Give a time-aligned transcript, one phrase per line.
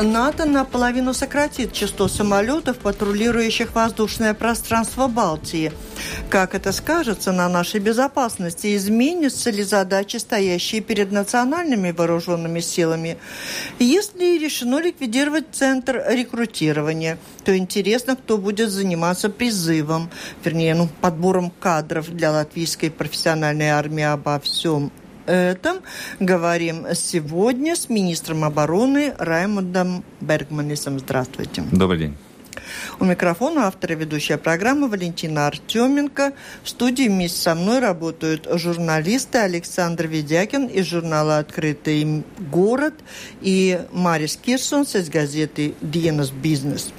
[0.00, 5.70] НАТО наполовину сократит число самолетов, патрулирующих воздушное пространство Балтии.
[6.30, 8.74] Как это скажется на нашей безопасности?
[8.74, 13.18] Изменятся ли задачи, стоящие перед национальными вооруженными силами?
[13.78, 20.10] Если решено ликвидировать центр рекрутирования, то интересно, кто будет заниматься призывом,
[20.42, 24.90] вернее, ну, подбором кадров для латвийской профессиональной армии обо всем
[25.26, 25.78] этом
[26.20, 30.98] говорим сегодня с министром обороны Раймондом Бергманисом.
[30.98, 31.64] Здравствуйте.
[31.72, 32.16] Добрый день.
[33.00, 36.32] У микрофона автора ведущая программы Валентина Артеменко.
[36.62, 42.94] В студии вместе со мной работают журналисты Александр Ведякин из журнала «Открытый город»
[43.40, 46.92] и Марис Кирсонс из газеты «Диенас Бизнес».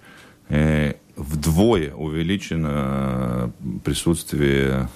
[0.48, 3.52] э, вдвое увеличено
[3.84, 4.88] присутствие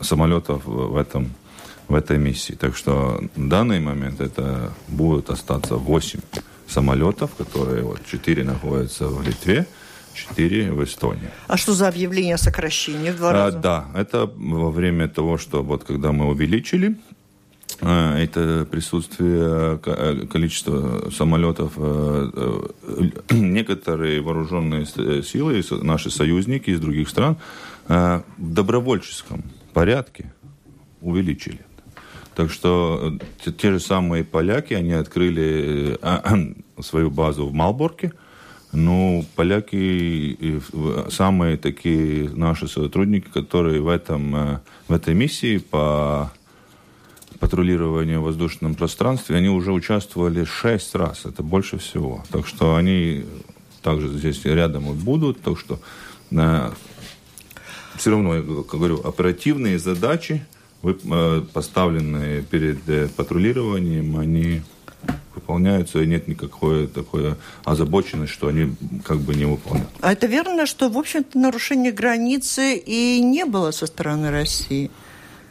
[0.00, 1.30] самолетов в этом
[1.90, 2.52] в этой миссии.
[2.52, 6.20] Так что в данный момент это будут остаться 8
[6.68, 9.66] самолетов, которые вот 4 находятся в Литве,
[10.14, 11.30] 4 в Эстонии.
[11.48, 13.58] А что за объявление о сокращении в два а, раза?
[13.58, 16.96] Да, это во время того, что вот когда мы увеличили
[17.80, 21.72] а, это присутствие э, количества самолетов.
[21.76, 24.86] Э, э, некоторые вооруженные
[25.24, 27.36] силы, наши союзники из других стран,
[27.88, 29.42] в добровольческом
[29.72, 30.32] порядке
[31.00, 31.60] увеличили.
[32.34, 35.98] Так что те, те же самые поляки, они открыли
[36.80, 38.12] свою базу в Малборке,
[38.72, 40.60] ну, поляки
[41.10, 46.32] самые такие наши сотрудники, которые в, этом, э, в этой миссии по
[47.40, 51.24] патрулированию в воздушном пространстве, они уже участвовали шесть раз.
[51.24, 52.22] Это больше всего.
[52.30, 53.24] Так что они
[53.82, 55.40] также здесь рядом и будут.
[55.40, 55.80] Так что
[56.30, 56.72] на,
[57.96, 60.46] все равно, я говорю, оперативные задачи,
[60.82, 64.62] э, поставленные перед э, патрулированием, они
[65.34, 68.74] выполняются, и нет никакой такой озабоченности, что они
[69.04, 69.90] как бы не выполняют.
[70.00, 74.90] А это верно, что, в общем-то, нарушение границы и не было со стороны России?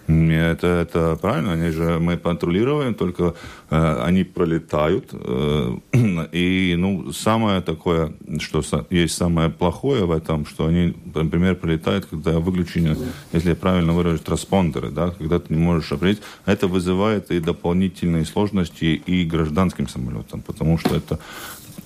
[0.09, 3.35] Это, это правильно, они же мы патрулируем, только
[3.69, 5.09] э, они пролетают.
[5.11, 5.77] Э,
[6.31, 12.39] и ну, самое такое, что есть самое плохое в этом, что они, например, пролетают, когда
[12.39, 12.97] выключены,
[13.33, 16.23] если я правильно выражусь, транспондеры, да, когда ты не можешь определить.
[16.47, 21.19] Это вызывает и дополнительные сложности и гражданским самолетам, потому что это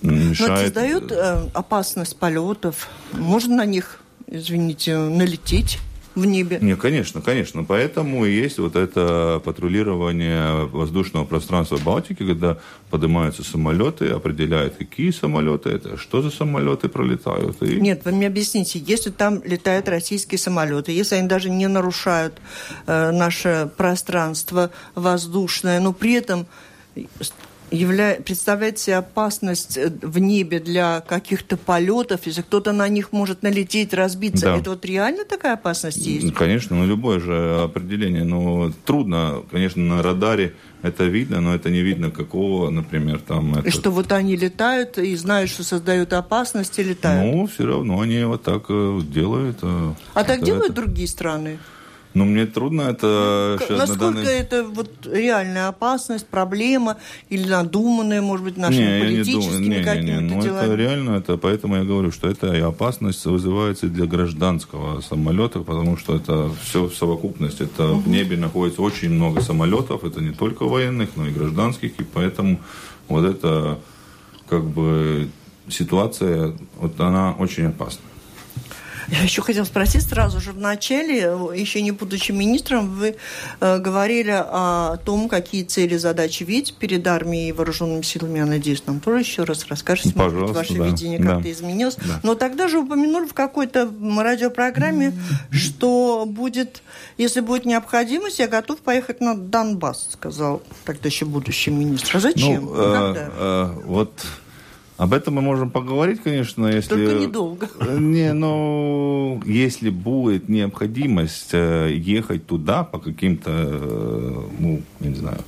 [0.02, 0.40] мешает...
[0.40, 2.88] Но это создает э, опасность полетов?
[3.12, 5.80] Можно на них, извините, налететь?
[6.16, 6.60] В небе.
[6.62, 7.64] Не, конечно, конечно.
[7.64, 12.58] Поэтому и есть вот это патрулирование воздушного пространства Балтики, когда
[12.90, 17.62] поднимаются самолеты, определяют, какие самолеты это, что за самолеты пролетают.
[17.64, 17.80] И...
[17.80, 22.40] Нет, вы мне объясните, если там летают российские самолеты, если они даже не нарушают
[22.86, 26.46] э, наше пространство воздушное, но при этом
[27.74, 28.18] явля...
[28.24, 33.94] представляет себе опасность э, в небе для каких-то полетов, если кто-то на них может налететь,
[33.94, 34.46] разбиться.
[34.46, 34.58] Да.
[34.58, 36.34] Это вот реально такая опасность есть?
[36.34, 38.24] Конечно, ну любое же определение.
[38.24, 43.60] Но ну, трудно, конечно, на радаре это видно, но это не видно какого, например, там...
[43.62, 47.34] И что вот они летают и знают, что создают опасность, и летают?
[47.34, 49.60] Ну, все равно они вот так э, делают.
[49.62, 50.74] Э, а так делают это...
[50.74, 51.60] другие страны?
[52.14, 53.58] Ну, мне трудно это...
[53.70, 54.24] Насколько на данный...
[54.26, 56.98] это вот реальная опасность, проблема
[57.30, 60.36] или надуманная, может быть, нашими не, политическими не какими-то не, не.
[60.36, 60.66] Ну, делами?
[60.66, 65.98] это реально, это, поэтому я говорю, что это и опасность вызывается для гражданского самолета, потому
[65.98, 67.64] что это все в совокупности.
[67.64, 68.02] Это угу.
[68.02, 72.60] в небе находится очень много самолетов, это не только военных, но и гражданских, и поэтому
[73.08, 73.80] вот эта
[74.48, 75.30] как бы
[75.68, 78.02] ситуация, вот она очень опасна.
[79.08, 81.18] Я еще хотела спросить сразу же в начале,
[81.56, 83.16] еще не будучи министром, вы
[83.60, 88.40] э, говорили о том, какие цели, задачи видите перед армией и вооруженными силами.
[88.40, 90.86] Я надеюсь, нам тоже еще раз расскажете, Пожалуйста, может быть, ваше да.
[90.86, 91.52] видение как-то да.
[91.52, 91.96] изменилось.
[91.96, 92.20] Да.
[92.24, 95.56] Но тогда же упомянули в какой-то радиопрограмме, mm-hmm.
[95.56, 96.82] что будет,
[97.18, 102.18] если будет необходимость, я готов поехать на Донбасс, сказал тогда еще будущий министр.
[102.18, 102.66] А зачем?
[102.66, 104.12] Ну, э, э, вот
[105.04, 106.96] об этом мы можем поговорить, конечно, если...
[106.96, 107.70] Только недолго.
[108.00, 115.40] Не, ну, если будет необходимость э, ехать туда по каким-то, э, ну, не знаю,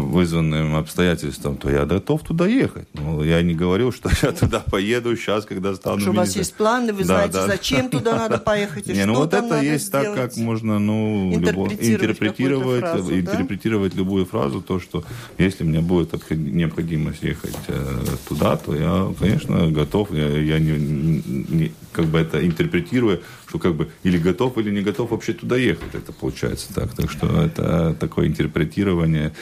[0.00, 2.88] вызванным обстоятельствам, то я готов туда ехать.
[2.94, 6.54] Но я не говорил, что я туда поеду сейчас, когда стану Что у вас есть
[6.54, 7.46] планы, вы да, знаете, да.
[7.46, 10.14] зачем туда надо поехать, и не, что ну вот там это надо есть сделать.
[10.14, 13.98] так, как можно ну, интерпретировать, любо, интерпретировать, фразу, интерпретировать да?
[13.98, 15.04] любую фразу, то, что
[15.38, 20.12] если мне будет необходимость ехать э, туда, то я, конечно, готов.
[20.12, 24.82] Я, я не, не, как бы это интерпретирую, что как бы или готов, или не
[24.82, 25.94] готов вообще туда ехать.
[25.94, 26.94] Это получается так.
[26.94, 29.32] Так что это такое интерпретирование.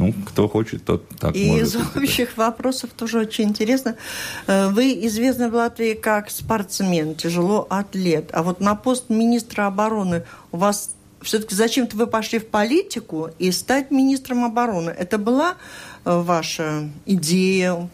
[0.00, 1.66] Ну, кто хочет, тот так И может.
[1.66, 3.96] из общих вопросов тоже очень интересно.
[4.46, 8.30] Вы известны в Латвии как спортсмен, тяжело атлет.
[8.32, 13.52] А вот на пост министра обороны у вас все-таки зачем-то вы пошли в политику и
[13.52, 14.88] стать министром обороны.
[14.88, 15.56] Это была
[16.04, 17.90] ваша идея,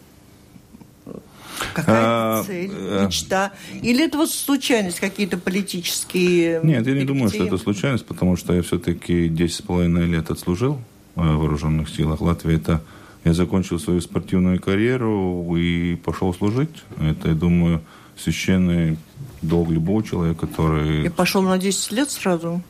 [1.73, 3.51] Какая цель, мечта?
[3.81, 6.61] Или это вот случайность, какие-то политические...
[6.63, 10.79] Нет, я не думаю, что это случайность, потому что я все-таки 10,5 лет отслужил
[11.17, 12.55] в вооруженных силах Латвии.
[12.55, 12.81] Это
[13.23, 16.83] я закончил свою спортивную карьеру и пошел служить.
[16.99, 17.81] Это, я думаю,
[18.15, 18.97] священный
[19.41, 21.05] долг любого человека, который...
[21.05, 22.61] И пошел на 10 лет сразу?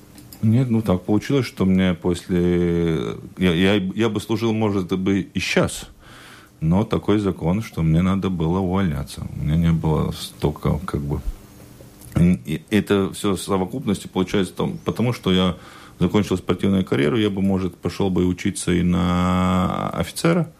[0.42, 3.18] Нет, ну так получилось, что мне после...
[3.38, 5.90] Я, я, я бы служил, может быть, и сейчас.
[6.60, 9.28] Но такой закон, что мне надо было увольняться.
[9.36, 11.22] У меня не было столько, как бы...
[12.20, 15.56] И это все в совокупности получается, там, потому что я
[16.00, 20.52] закончил спортивную карьеру, я бы, может, пошел бы учиться и на офицера,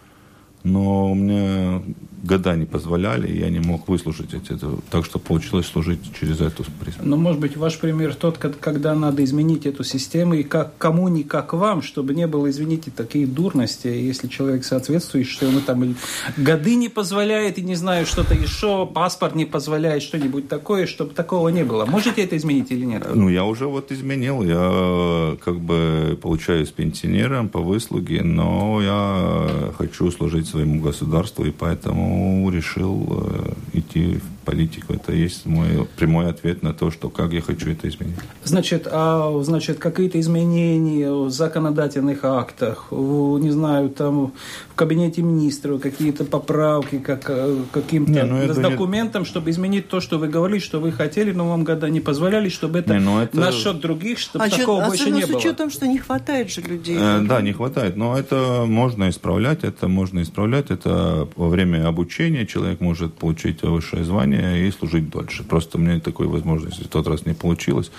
[0.64, 1.82] но у меня
[2.24, 4.58] года не позволяли, и я не мог выслушать это.
[4.90, 7.04] Так что получилось служить через эту призму.
[7.04, 11.24] Но, может быть, ваш пример тот, когда надо изменить эту систему, и как кому не
[11.24, 15.96] как вам, чтобы не было, извините, такие дурности, если человек соответствует, что ему там
[16.38, 21.50] годы не позволяет, и не знаю, что-то еще, паспорт не позволяет, что-нибудь такое, чтобы такого
[21.50, 21.86] не было.
[21.86, 23.08] Можете это изменить или нет?
[23.14, 24.44] Ну, я уже вот изменил.
[24.44, 32.08] Я как бы получаюсь пенсионером по выслуге, но я хочу служить своему государству, и поэтому
[32.50, 34.94] решил э, идти в политику.
[34.94, 38.16] Это есть мой прямой ответ на то, что как я хочу это изменить.
[38.46, 44.32] Значит, а значит какие-то изменения в законодательных актах, в, не знаю, там
[44.70, 47.30] в кабинете министров, какие-то поправки как,
[47.72, 49.28] каким-то не, ну, с документом, не...
[49.28, 52.80] чтобы изменить то, что вы говорили, что вы хотели, но вам года не позволяли, чтобы
[52.80, 53.38] это, не, ну это...
[53.38, 55.40] на счет других, чтобы а такого чё, больше не было.
[55.40, 56.98] с учетом, что не хватает же людей.
[56.98, 62.46] Э, да, не хватает, но это можно исправлять, это можно исправлять, это во время обучения
[62.46, 65.44] человек может получить высшее звание и служить дольше.
[65.44, 67.92] Просто мне такой возможности в тот раз не получилось.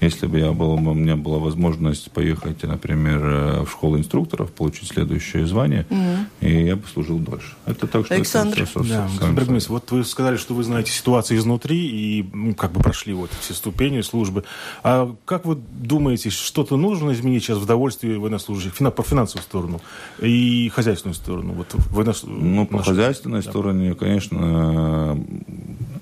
[0.00, 5.46] Если бы я был, у меня была возможность поехать, например, в школу инструкторов, получить следующее
[5.46, 6.26] звание, mm-hmm.
[6.40, 7.54] и я бы служил дольше.
[7.66, 8.62] Это так что Александр.
[8.62, 12.72] Это все, да, Александр вот вы сказали, что вы знаете ситуацию изнутри и ну, как
[12.72, 14.44] бы прошли вот все ступени службы.
[14.82, 19.80] А как вы думаете, что-то нужно изменить сейчас в довольстве военнослужащих по финансовую сторону
[20.20, 21.52] и хозяйственную сторону?
[21.52, 22.24] Вот военнос...
[22.24, 23.50] Ну, по хозяйственной да.
[23.50, 25.18] стороне, конечно,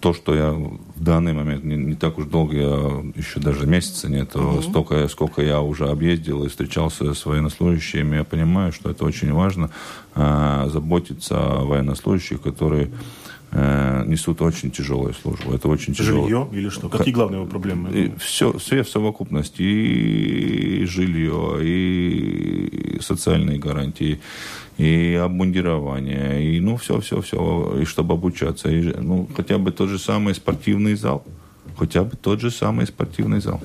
[0.01, 4.09] то, что я в данный момент не, не так уж долго, я еще даже месяца
[4.09, 4.63] нет, mm-hmm.
[4.63, 9.71] столько, сколько я уже объездил и встречался с военнослужащими, я понимаю, что это очень важно,
[10.15, 12.91] а, заботиться о военнослужащих, которые
[13.53, 15.53] э, несут очень тяжелую службу.
[15.53, 16.23] Это очень тяжело.
[16.23, 16.89] Жилье или что?
[16.89, 17.91] Какие главные его проблемы?
[17.91, 19.63] И все, все в совокупности.
[19.63, 24.21] И жилье, и социальные гарантии,
[24.79, 29.89] и обмундирование, и ну все, все, все, и чтобы обучаться, и, ну хотя бы тот
[29.89, 31.25] же самый спортивный зал,
[31.77, 33.61] хотя бы тот же самый спортивный зал.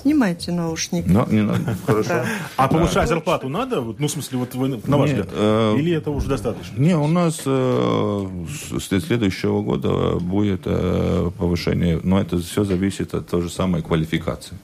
[0.00, 1.06] Снимайте наушники.
[1.08, 1.76] Но, не надо.
[1.86, 2.24] Хорошо.
[2.56, 3.80] А повышать зарплату надо?
[3.80, 5.28] Ну, в смысле, вот вы, на ваш взгляд?
[5.32, 6.78] Э, Или это уже достаточно?
[6.78, 8.26] Не, у нас э,
[8.78, 14.56] с следующего года будет э, повышение, но это все зависит от той же самой квалификации.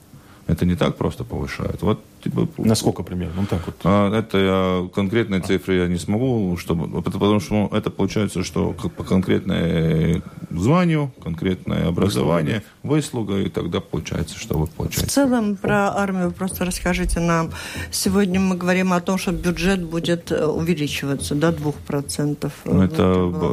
[0.47, 1.83] Это не так просто повышают.
[1.83, 3.43] Вот Типа, Насколько примерно?
[3.43, 3.77] Ну, так вот.
[3.85, 9.05] А, это я, конкретные цифры я не смогу, чтобы, потому что это получается, что по
[9.05, 15.07] конкретной званию, конкретное образование, выслуга, и тогда получается, что вы получаете.
[15.07, 17.51] В целом про армию просто расскажите нам.
[17.93, 22.51] Сегодня мы говорим о том, что бюджет будет э, увеличиваться до 2%.
[22.65, 23.05] Ну, это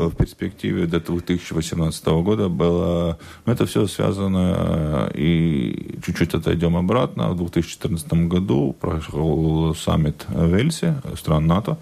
[0.09, 3.19] в перспективе до 2018 года было...
[3.45, 7.29] Ну, это все связано, э, и чуть-чуть отойдем обратно.
[7.29, 11.77] В 2014 году прошел саммит Вельсе, стран НАТО,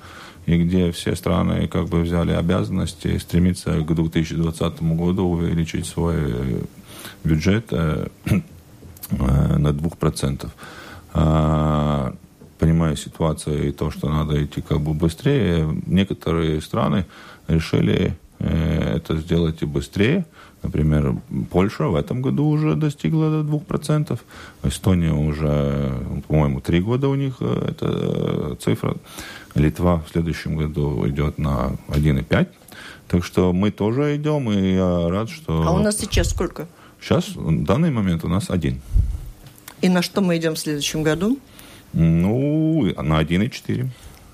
[0.45, 6.63] и где все страны как бы взяли обязанности стремиться к 2020 году увеличить свой
[7.23, 10.49] бюджет э, э, на 2%.
[11.13, 12.13] А,
[12.57, 17.05] понимая ситуацию и то, что надо идти как бы быстрее, некоторые страны
[17.47, 20.25] решили э, это сделать и быстрее.
[20.63, 21.15] Например,
[21.49, 24.19] Польша в этом году уже достигла до 2%.
[24.63, 28.95] Эстония уже, по-моему, три года у них эта цифра.
[29.55, 32.47] Литва в следующем году идет на 1,5.
[33.07, 35.63] Так что мы тоже идем, и я рад, что...
[35.67, 36.67] А у нас сейчас сколько?
[37.01, 38.79] Сейчас, в данный момент у нас один.
[39.81, 41.39] И на что мы идем в следующем году?
[41.93, 43.89] Ну, на 1,4.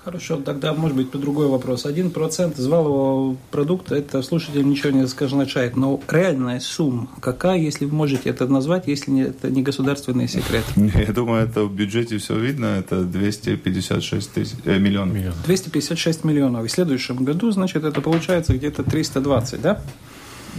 [0.08, 1.84] Хорошо, тогда, может быть, по другой вопрос.
[1.84, 7.84] Один процент из валового продукта, это слушателям ничего не означает, но реальная сумма какая, если
[7.84, 10.64] вы можете это назвать, если не, это не государственный секрет?
[10.76, 15.14] Я думаю, это в бюджете все видно, это 256 тысяч, э, миллионов.
[15.44, 16.64] 256 миллионов.
[16.64, 19.82] И в следующем году, значит, это получается где-то 320, да?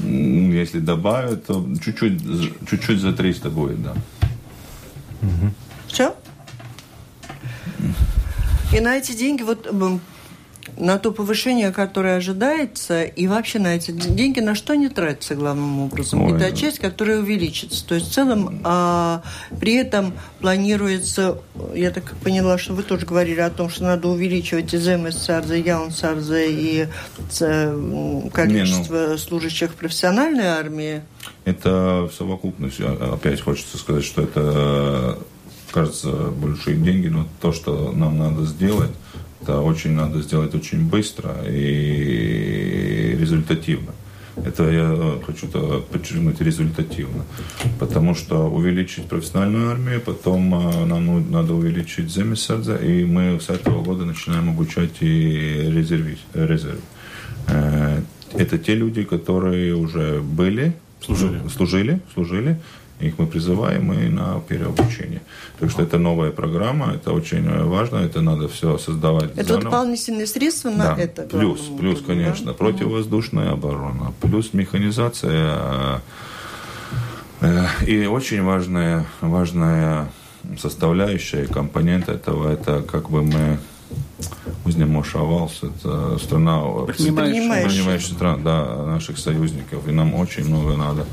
[0.04, 2.22] Если добавят, то чуть-чуть,
[2.70, 3.94] чуть-чуть за 300 будет, да.
[5.24, 5.54] Угу.
[5.88, 6.14] Все?
[8.74, 9.68] И на эти деньги, вот
[10.78, 15.80] на то повышение, которое ожидается, и вообще на эти деньги на что не тратятся главным
[15.80, 16.22] образом?
[16.22, 16.38] Ой.
[16.38, 17.86] Это часть, которая увеличится.
[17.86, 19.22] То есть в целом а,
[19.60, 21.40] при этом планируется,
[21.74, 25.64] я так поняла, что вы тоже говорили о том, что надо увеличивать и ЗМС-САРЗа, и
[25.64, 26.88] ЯУН-САРЗа, и
[28.32, 31.02] количество Не, ну, служащих профессиональной армии.
[31.46, 32.84] Это в совокупности.
[32.84, 35.20] Опять хочется сказать, что это
[35.72, 38.92] кажется, большие деньги, но то, что нам надо сделать,
[39.42, 43.94] это очень надо сделать очень быстро и результативно.
[44.46, 45.48] Это я хочу
[45.92, 47.26] подчеркнуть результативно.
[47.80, 53.50] Потому что увеличить профессиональную армию, потом а, нам ну, надо увеличить земесердзе, и мы с
[53.50, 56.80] этого года начинаем обучать и резерви, резерв.
[57.48, 58.02] Э,
[58.34, 62.60] это те люди, которые уже были, служили, служили, служили
[63.00, 65.22] их мы призываем и на переобучение.
[65.60, 69.32] Так что это новая программа, это очень важно, это надо все создавать.
[69.36, 69.64] Это заново.
[69.64, 71.02] дополнительные средства на да.
[71.02, 71.24] это?
[71.24, 72.54] Плюс, плюс, конечно, да?
[72.54, 76.02] противовоздушная оборона, плюс механизация.
[77.42, 80.10] Э, и очень важная, важная
[80.58, 83.60] составляющая, компонент этого, это как бы мы
[84.66, 91.06] Узнемошавалс, это страна, принимающая, принимающая страна, да, наших союзников, и нам очень много надо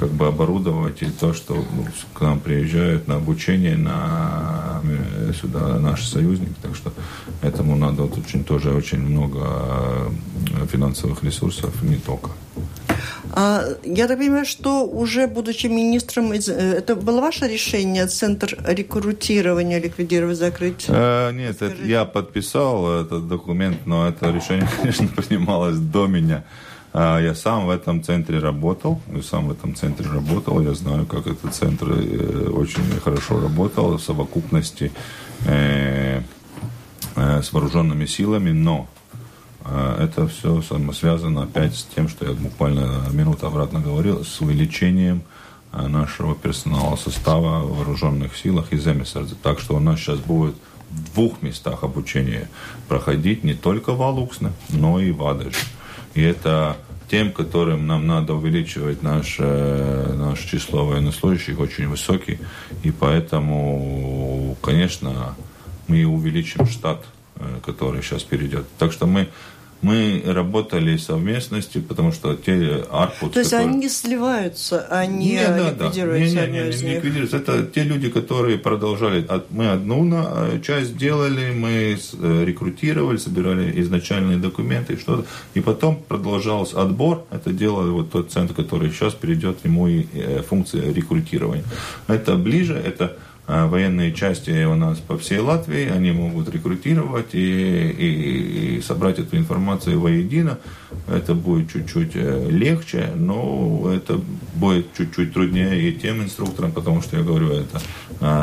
[0.00, 1.64] как бы оборудовать и то, что
[2.14, 6.92] к нам приезжают на обучение на э, сюда наши союзники, так что
[7.42, 12.30] этому надо вот очень тоже очень много э, финансовых ресурсов, не только.
[13.32, 19.80] А, я так понимаю, что уже будучи министром, э, это было ваше решение, центр рекрутирования
[19.80, 20.86] ликвидировать, закрыть?
[20.88, 26.42] Э, нет, это я подписал этот документ, но это решение, конечно, принималось до меня.
[26.92, 31.06] А, я сам в этом центре работал, я сам в этом центре работал, я знаю,
[31.06, 34.90] как этот центр э, очень хорошо работал в совокупности
[35.46, 36.20] э,
[37.14, 38.88] э, с вооруженными силами, но
[39.98, 45.22] это все связано опять с тем, что я буквально минуту обратно говорил, с увеличением
[45.70, 49.34] нашего персонала состава в вооруженных силах и земесердзе.
[49.42, 50.54] Так что у нас сейчас будет
[50.90, 52.48] в двух местах обучения
[52.88, 55.66] проходить не только в Алуксне, но и в Адыше.
[56.14, 56.76] И это
[57.10, 59.42] тем, которым нам надо увеличивать наше,
[60.16, 62.38] наше число военнослужащих, очень высокий.
[62.84, 65.34] И поэтому, конечно,
[65.88, 67.04] мы увеличим штат,
[67.36, 68.66] э, который сейчас перейдет.
[68.78, 69.28] Так что мы
[69.82, 73.32] мы работали совместности, потому что те арпут...
[73.32, 73.74] То есть которые...
[73.74, 76.34] они сливаются, они не, да, ликвидируются?
[76.34, 76.46] Да.
[76.46, 77.36] Не, не, не, не, не ликвидируются.
[77.38, 79.26] Это те люди, которые продолжали.
[79.50, 85.26] Мы одну э, часть делали, мы э, рекрутировали, собирали изначальные документы и что-то.
[85.54, 87.24] И потом продолжался отбор.
[87.30, 91.64] Это делал вот тот центр, который сейчас перейдет ему и э, функция рекрутирования.
[92.06, 93.16] Это ближе, это
[93.66, 99.36] военные части у нас по всей Латвии, они могут рекрутировать и, и, и собрать эту
[99.36, 100.58] информацию воедино.
[101.08, 104.20] Это будет чуть-чуть э, легче, но это
[104.54, 107.80] будет чуть-чуть труднее и тем инструкторам, потому что, я говорю, это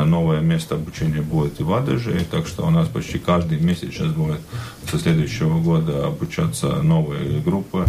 [0.04, 4.12] новое место обучения будет и в Адаже, так что у нас почти каждый месяц сейчас
[4.12, 4.40] будет
[4.90, 7.84] со следующего года обучаться новые группы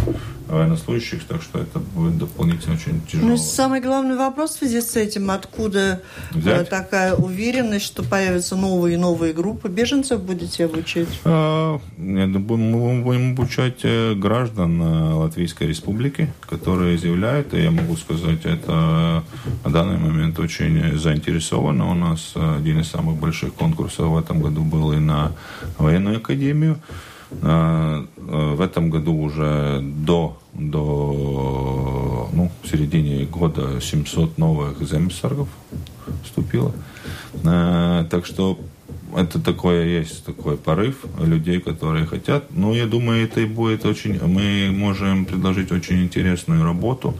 [0.50, 3.28] военнослужащих, так что это будет дополнительно очень тяжело.
[3.28, 6.02] Ну, самый главный вопрос в связи с этим, откуда
[6.34, 6.68] э, Взять?
[6.68, 11.08] такая уверенность, что появятся новые и новые группы беженцев будете обучать?
[11.24, 18.44] А, мы будем обучать э, граждан э, Латвийской Республики, которые заявляют, и я могу сказать,
[18.44, 19.22] это
[19.64, 21.90] на данный момент очень заинтересовано.
[21.90, 25.32] У нас один из самых больших конкурсов в этом году был и на
[25.78, 26.78] военную академию.
[27.42, 35.48] А, а, в этом году уже до, до ну, середине года 700 новых земсаргов
[36.24, 36.72] вступило.
[37.44, 38.58] А, так что
[39.16, 42.44] это такое есть такой порыв людей, которые хотят.
[42.50, 44.20] Но я думаю, это и будет очень.
[44.24, 47.14] Мы можем предложить очень интересную работу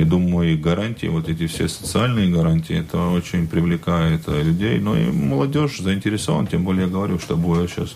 [0.00, 4.78] я думаю, и гарантии, вот эти все социальные гарантии, это очень привлекает людей.
[4.78, 7.94] Ну и молодежь заинтересована, тем более я говорю, что будет сейчас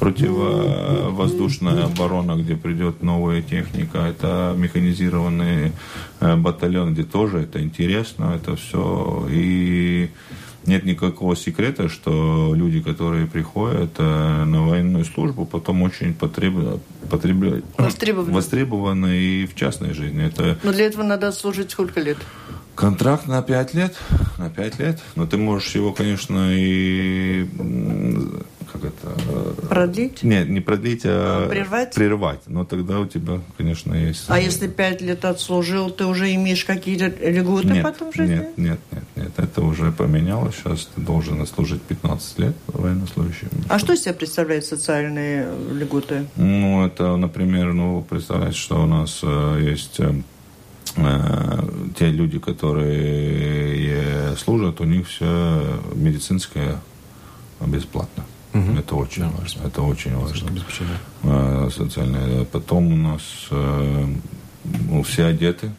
[0.00, 5.72] противовоздушная оборона, где придет новая техника, это механизированный
[6.20, 9.26] э, батальон, где тоже это интересно, это все.
[9.30, 10.10] И
[10.66, 16.80] нет никакого секрета, что люди, которые приходят э, на военную службу, потом очень потреб...
[17.10, 17.64] Потреб...
[17.78, 18.32] востребованы.
[18.32, 20.26] востребованы и в частной жизни.
[20.26, 20.58] Это...
[20.62, 22.18] Но для этого надо служить сколько лет?
[22.74, 23.94] Контракт на пять лет,
[24.36, 25.00] на пять лет.
[25.14, 27.48] Но ты можешь его, конечно, и
[28.74, 29.14] как это...
[29.28, 30.22] Э, продлить?
[30.22, 31.94] Нет, не продлить, а, а прервать?
[31.94, 32.40] Прервать.
[32.46, 34.24] Но тогда у тебя, конечно, есть...
[34.28, 38.34] А если пять лет отслужил, ты уже имеешь какие-то льготы нет, потом в жизни?
[38.34, 39.32] Нет, нет, нет, нет.
[39.36, 40.56] Это уже поменялось.
[40.56, 43.48] Сейчас ты должен отслужить 15 лет военнослужащим.
[43.68, 46.26] А что из себя представляют социальные льготы?
[46.34, 50.00] Ну, это, например, ну, представляете, что у нас э, есть...
[50.00, 50.14] Э,
[51.98, 56.78] те люди, которые служат, у них все медицинское
[57.60, 58.24] бесплатно.
[58.54, 58.78] Угу.
[58.78, 59.30] Это очень да.
[59.36, 59.66] важно.
[59.66, 60.48] Это очень важно.
[61.24, 62.44] А, социальное.
[62.44, 64.06] Потом у нас э,
[64.88, 65.72] ну, все одеты,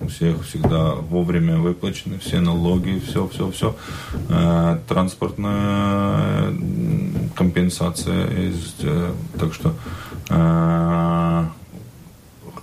[0.00, 3.76] у всех всегда вовремя выплачены все налоги, все, все, все.
[4.28, 6.54] Э, транспортная
[7.34, 8.78] компенсация есть.
[8.82, 9.74] Э, так что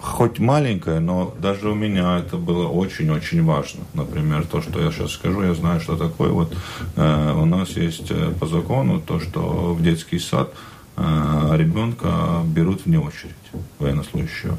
[0.01, 3.81] хоть маленькое, но даже у меня это было очень-очень важно.
[3.93, 6.29] Например, то, что я сейчас скажу, я знаю, что такое.
[6.29, 6.55] Вот
[6.95, 10.53] э, у нас есть э, по закону то, что в детский сад
[10.97, 13.36] ребенка берут вне очередь
[13.79, 14.57] военнослужащего.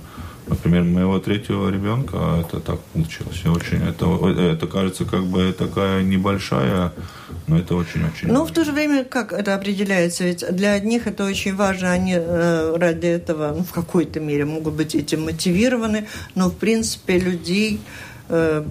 [0.49, 3.43] Например, моего третьего ребенка это так получилось.
[3.45, 4.07] И очень, это,
[4.41, 6.93] это кажется как бы такая небольшая,
[7.47, 8.29] но это очень-очень.
[8.33, 10.25] Но в то же время, как это определяется?
[10.25, 14.75] Ведь для одних это очень важно, они э, ради этого ну, в какой-то мере могут
[14.75, 17.81] быть этим мотивированы, но в принципе людей
[18.31, 18.65] э,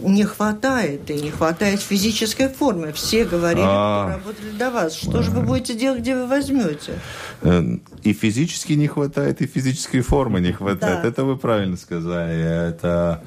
[0.00, 2.92] не хватает, и не хватает физической формы.
[2.92, 4.04] Все говорили, а...
[4.04, 4.94] кто работали до вас.
[4.94, 6.98] Что же вы будете делать, где вы возьмете?
[7.42, 7.62] Э,
[8.02, 11.02] и физически не хватает, и физической формы не хватает.
[11.02, 11.08] Да.
[11.08, 12.68] Это вы правильно сказали.
[12.68, 13.22] Это,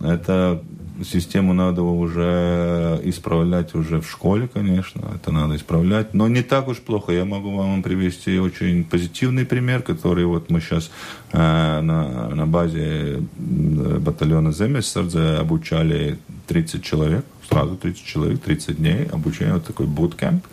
[0.00, 0.62] это
[1.04, 6.78] систему надо уже исправлять уже в школе, конечно, это надо исправлять, но не так уж
[6.78, 7.12] плохо.
[7.12, 10.90] Я могу вам привести очень позитивный пример, который вот мы сейчас
[11.32, 19.54] э, на, на базе батальона Земесардзе обучали 30 человек, сразу 30 человек, 30 дней обучения,
[19.54, 20.44] вот такой буткемп,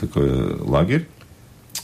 [0.00, 1.06] такой лагерь,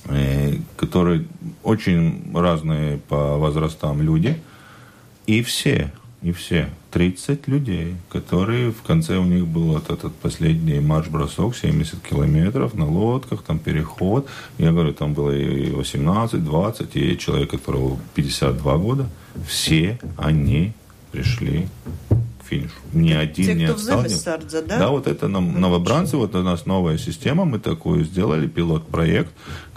[0.06, 1.26] э, который
[1.62, 4.36] очень разные по возрастам люди,
[5.26, 6.68] и все и все.
[6.90, 12.87] 30 людей, которые в конце у них был вот этот последний марш-бросок, 70 километров на
[12.87, 14.29] лодках, там переход.
[14.59, 19.07] Я говорю, там было и 18, 20, и человек, которого 52 года.
[19.46, 20.72] Все они
[21.12, 21.68] пришли
[22.09, 22.74] к финишу.
[22.92, 24.05] Ни один Те, не кто отстал.
[24.62, 24.79] да?
[24.79, 29.33] да, вот это нам, новобранцы, вот у нас новая система, мы такую сделали, пилот-проект,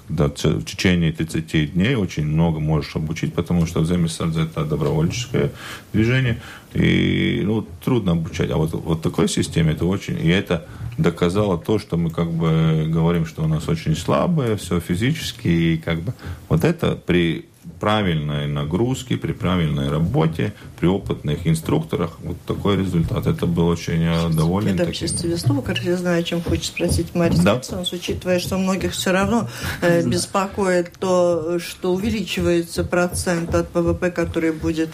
[0.10, 5.52] да, в течение 30 дней очень много можешь обучить, потому что Земисардзе это добровольческое
[5.94, 6.42] движение,
[6.74, 8.52] и ну, трудно обучать.
[8.52, 10.20] А вот, вот такой системе это очень...
[10.20, 14.80] И это доказало то, что мы как бы говорим, что у нас очень слабое, все
[14.80, 16.14] физически, и как бы
[16.50, 17.46] вот это при
[17.84, 23.28] правильной нагрузке, при правильной работе, при опытных инструкторах вот такой результат.
[23.28, 24.78] Это был очень доволен.
[24.78, 25.10] Да, таким.
[25.10, 27.62] тебе слово, как я знаю, о чем хочет спросить Мария да.
[27.92, 29.50] учитывая, что многих все равно
[29.82, 34.90] э, беспокоит то, что увеличивается процент от ВВП, который будет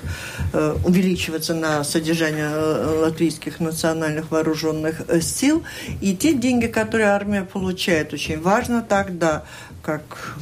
[0.53, 5.61] э, увеличиваться на содержание э, латвийских национальных вооруженных э, сил,
[6.01, 9.43] и те деньги, которые армия получает, очень важно тогда,
[9.83, 10.39] как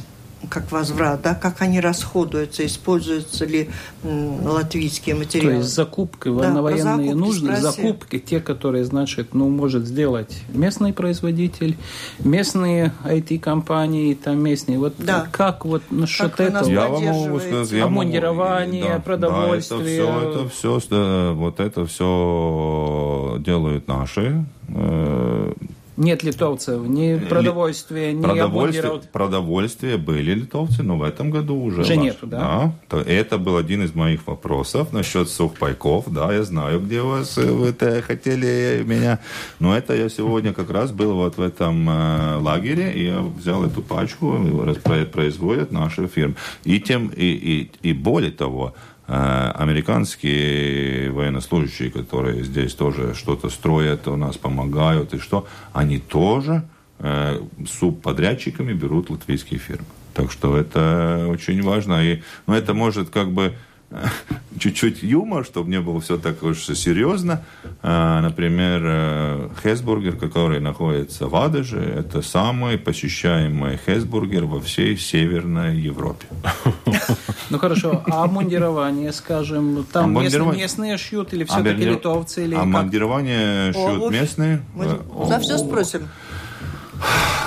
[0.48, 3.70] как возврат, да, как они расходуются, используются ли
[4.02, 5.54] латвийские материалы.
[5.54, 7.62] То есть закупки да, военные нужны, спроси.
[7.62, 11.76] закупки те, которые, значит, ну, может сделать местный производитель,
[12.18, 14.78] местные IT-компании, там местные.
[14.78, 15.26] Вот да.
[15.30, 16.68] как вот насчет как этого?
[16.68, 20.04] Я вам могу сказать, я Обмундирование, могу, да, продовольствие.
[20.04, 25.52] Да, это все, это все, вот это все делают наши э,
[25.98, 31.96] нет литовцев, ни продовольствия, ни продовольствие, продовольствие были литовцы, но в этом году уже, уже
[31.96, 32.38] нету, да?
[32.38, 36.04] да то это был один из моих вопросов насчет сухпайков.
[36.06, 39.18] Да, я знаю, где у вас э, вы хотели меня.
[39.58, 43.64] Но это я сегодня как раз был вот в этом э, лагере, и я взял
[43.64, 44.38] эту пачку,
[45.12, 46.36] производят наши фирмы.
[46.64, 48.74] И тем, и, и, и более того,
[49.08, 56.62] американские военнослужащие, которые здесь тоже что-то строят, у нас помогают, и что, они тоже
[56.98, 59.86] э, субподрядчиками берут латвийские фирмы.
[60.12, 62.04] Так что это очень важно.
[62.04, 63.54] И, ну, это может как бы
[64.58, 67.42] чуть-чуть юмор, чтобы не было все так уж серьезно.
[67.82, 75.76] А, например, э, Хесбургер, который находится в Адаже, это самый посещаемый Хесбургер во всей Северной
[75.76, 76.26] Европе.
[77.50, 82.44] Ну хорошо, а мундирование, скажем, там местные шьют или все-таки литовцы?
[82.44, 84.62] Или а мундирование шьют местные?
[85.26, 86.08] За все спросим.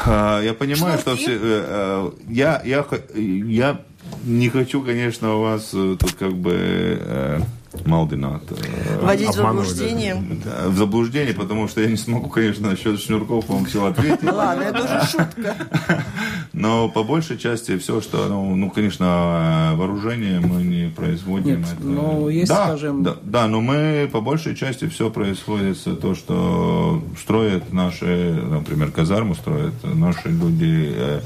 [0.05, 1.33] Я понимаю, что все...
[1.33, 3.81] Э, э, я, я, я
[4.23, 7.39] не хочу, конечно, у вас э, тут как бы э,
[7.85, 8.43] Малдинат.
[8.51, 10.23] Э, Вводить в заблуждение.
[10.43, 14.23] Да, в заблуждение, потому что я не смогу, конечно, насчет шнурков вам все ответить.
[14.23, 15.55] Ладно, это уже шутка.
[16.53, 21.61] Но по большей части все, что, ну, ну конечно, вооружение мы не производим.
[21.61, 21.83] Нет, это...
[21.83, 23.03] ну, есть, да, скажем...
[23.03, 29.33] Да, да, но мы по большей части все происходит то, что строят наши, например, казарму
[29.33, 31.21] строят наши люди, Э,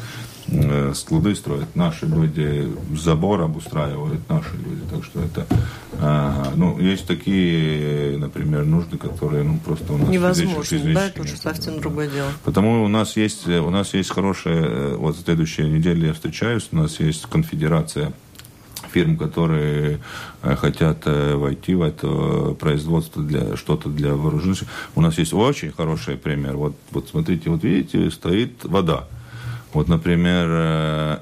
[0.93, 4.81] склады строят наши люди, забор обустраивают наши люди.
[4.91, 5.47] Так что это,
[5.99, 11.21] а, ну, есть такие, например, нужды, которые, ну, просто у нас невозможно, физически, да, это
[11.21, 12.29] уже совсем другое дело.
[12.43, 16.75] Потому у нас есть, у нас есть хорошая, э, вот следующая неделя я встречаюсь, у
[16.75, 18.13] нас есть конфедерация
[18.93, 19.99] фирм, которые
[20.43, 24.63] э, хотят войти в это производство для что-то для вооруженных.
[24.95, 26.55] У нас есть очень хороший пример.
[26.55, 29.07] Вот, вот смотрите, вот видите, стоит вода.
[29.75, 30.47] Вот, например,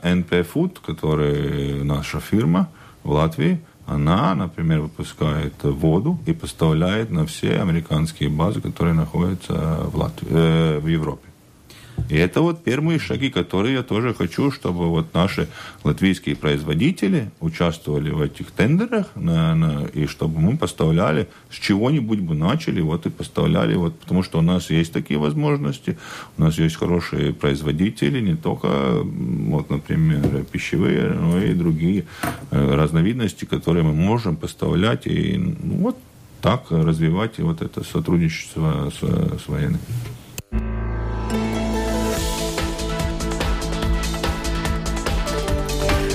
[0.04, 2.70] NP э, Food, который наша фирма
[3.04, 9.54] в Латвии, она, например, выпускает воду и поставляет на все американские базы, которые находятся
[9.92, 11.33] в, Латвии, э, в Европе.
[12.10, 15.48] И это вот первые шаги, которые я тоже хочу, чтобы вот наши
[15.84, 22.36] латвийские производители участвовали в этих тендерах, на, на, и чтобы мы поставляли, с чего-нибудь бы
[22.36, 25.98] начали, вот и поставляли, вот, потому что у нас есть такие возможности,
[26.38, 32.06] у нас есть хорошие производители, не только, вот, например, пищевые, но и другие
[32.52, 35.98] э, разновидности, которые мы можем поставлять, и ну, вот
[36.42, 39.80] так развивать вот это сотрудничество с, с военными.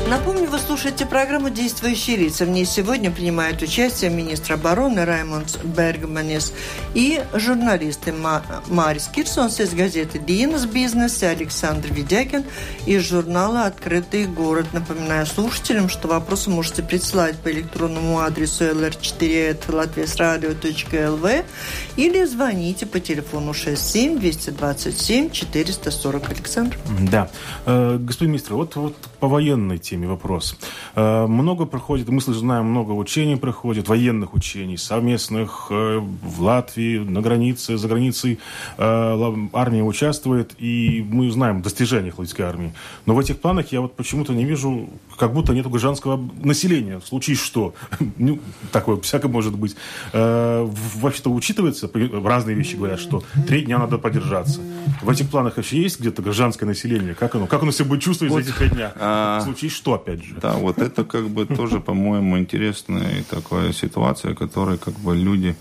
[0.08, 2.46] Напомню, вы слушаете программу «Действующие лица».
[2.46, 6.54] В ней сегодня принимают участие министр обороны Раймондс Бергманис
[6.94, 8.14] и журналисты
[8.68, 12.44] Марис Кирсонс из газеты «Диенас Бизнес» и Александр Ведякин
[12.86, 14.68] из журнала «Открытый город».
[14.72, 21.44] Напоминаю слушателям, что вопросы можете присылать по электронному адресу lr4.latviasradio.lv
[21.96, 26.30] или звоните по телефону 67 227 440.
[26.30, 26.78] Александр.
[27.10, 27.28] Да.
[27.66, 30.56] Э, господин министр, вот, вот по военной теме теме вопрос.
[30.94, 37.20] Э, много проходит, мы знаем, много учений проходит, военных учений, совместных э, в Латвии, на
[37.20, 38.38] границе, за границей.
[38.78, 42.72] Э, армия участвует, и мы знаем достижения латвийской армии.
[43.06, 46.98] Но в этих планах я вот почему-то не вижу, как будто нет гражданского населения.
[46.98, 47.74] В случае что?
[48.18, 48.40] Ну,
[48.72, 49.76] такое всякое может быть.
[50.12, 51.88] Вообще-то учитывается,
[52.24, 54.60] разные вещи говорят, что три дня надо подержаться.
[55.02, 57.14] В этих планах вообще есть где-то гражданское население?
[57.14, 57.46] Как оно?
[57.46, 58.92] Как оно себя будет чувствовать вот, за эти три дня?
[58.96, 59.40] А...
[59.40, 59.87] В случае что?
[59.88, 60.34] Что, опять же.
[60.40, 65.56] Да, вот это как бы тоже, по-моему, интересная такая ситуация, которая как бы люди,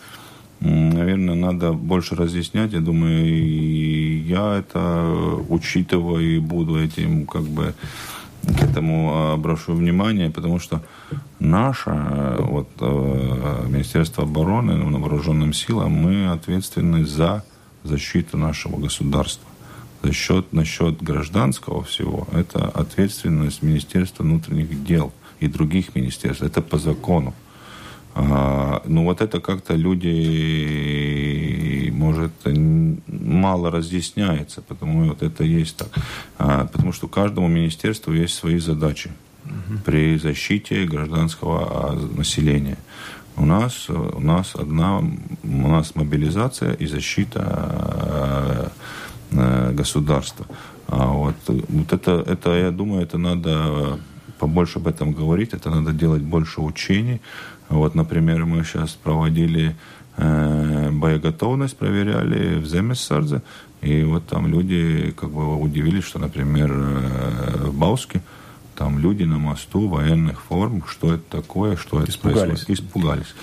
[0.59, 2.73] наверное, надо больше разъяснять.
[2.73, 5.13] Я думаю, и я это
[5.49, 7.73] учитываю и буду этим как бы
[8.43, 10.81] к этому обращу внимание, потому что
[11.39, 11.91] наше
[12.39, 12.69] вот,
[13.69, 17.43] Министерство обороны, ну, вооруженным силам, мы ответственны за
[17.83, 19.47] защиту нашего государства.
[20.03, 26.43] За счет, насчет гражданского всего, это ответственность Министерства внутренних дел и других министерств.
[26.43, 27.33] Это по закону.
[28.19, 30.17] А, ну вот это как-то люди,
[31.91, 32.31] может,
[33.07, 35.89] мало разъясняется, потому вот это есть так.
[36.37, 39.11] А, потому что каждому министерству есть свои задачи
[39.45, 39.79] угу.
[39.85, 42.77] при защите гражданского а, населения.
[43.35, 44.97] У нас, у нас одна,
[45.43, 48.71] у нас мобилизация и защита
[49.31, 50.45] государства.
[50.87, 53.99] А вот, вот это, это, я думаю, это надо
[54.39, 57.21] побольше об этом говорить, это надо делать больше учений,
[57.69, 59.75] вот, например, мы сейчас проводили
[60.15, 63.41] э, боеготовность, проверяли в Земессардзе,
[63.81, 68.21] и вот там люди как бы удивились, что, например, э, в Бауске
[68.75, 72.63] там люди на мосту военных форм, что это такое, что это Испугались.
[72.63, 72.79] происходит.
[72.79, 73.35] Испугались.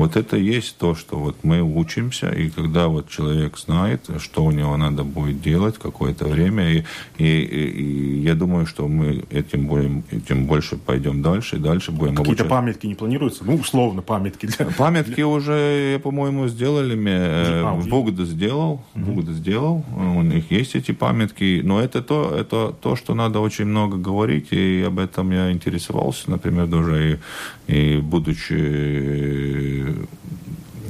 [0.00, 4.50] Вот это есть то, что вот мы учимся, и когда вот человек знает, что у
[4.50, 6.84] него надо будет делать какое-то время, и,
[7.18, 12.14] и, и, я думаю, что мы этим будем, этим больше пойдем дальше, и дальше будем
[12.14, 13.44] Какие-то памятки не планируются?
[13.44, 14.46] Ну, условно, памятки.
[14.46, 14.66] Для...
[14.78, 16.98] Памятки уже, по-моему, сделали.
[17.06, 22.96] А, Бугда сделал, Бугда сделал, у них есть эти памятки, но это то, это то,
[22.96, 27.20] что надо очень много говорить, и об этом я интересовался, например, даже
[27.68, 29.89] и, и будучи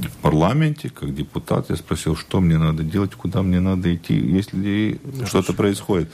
[0.08, 5.00] в парламенте, как депутат, я спросил, что мне надо делать, куда мне надо идти, если
[5.26, 6.08] что-то происходит.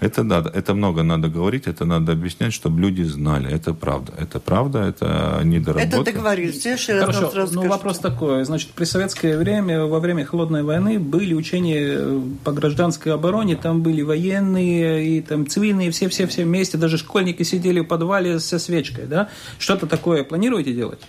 [0.00, 3.50] Это надо, это много надо говорить, это надо объяснять, чтобы люди знали.
[3.50, 4.12] Это правда.
[4.18, 5.96] Это правда, это недоработка.
[5.96, 6.62] Это договорились.
[6.86, 8.44] Хорошо, ну вопрос такой.
[8.44, 13.82] Значит, при советское время, во время Холодной войны были учения э, по гражданской обороне, там
[13.82, 19.28] были военные и там цивильные, все-все-все вместе, даже школьники сидели в подвале со свечкой, да?
[19.58, 21.00] Что-то такое планируете делать?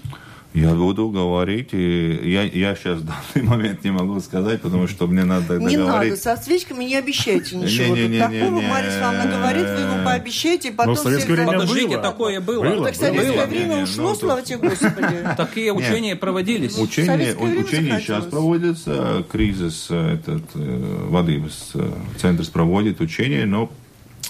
[0.55, 5.05] Я буду говорить, и я, я сейчас в данный момент не могу сказать, потому что
[5.05, 7.93] мне надо Не надо, со свечками не обещайте ничего.
[7.93, 10.93] Не, не, не, Такого не, Мария Ивановна говорит, вы ему пообещаете, потом...
[10.93, 12.63] Но в советское время Подождите, такое было.
[12.63, 15.27] было так советское время ушло, слава тебе Господи.
[15.37, 16.77] Такие учения проводились.
[16.77, 23.69] Учения, учения сейчас проводятся, кризис этот, э, воды, э, центр проводит учения, но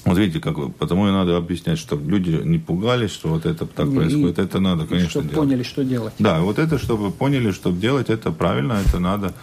[0.06, 3.88] вот видите, как, потому и надо объяснять, чтобы люди не пугались, что вот это так
[3.88, 4.38] и, происходит.
[4.38, 5.48] Это надо, конечно, чтобы делать.
[5.48, 6.14] поняли, что делать.
[6.20, 9.34] Да, вот это, чтобы поняли, что делать, это правильно, это надо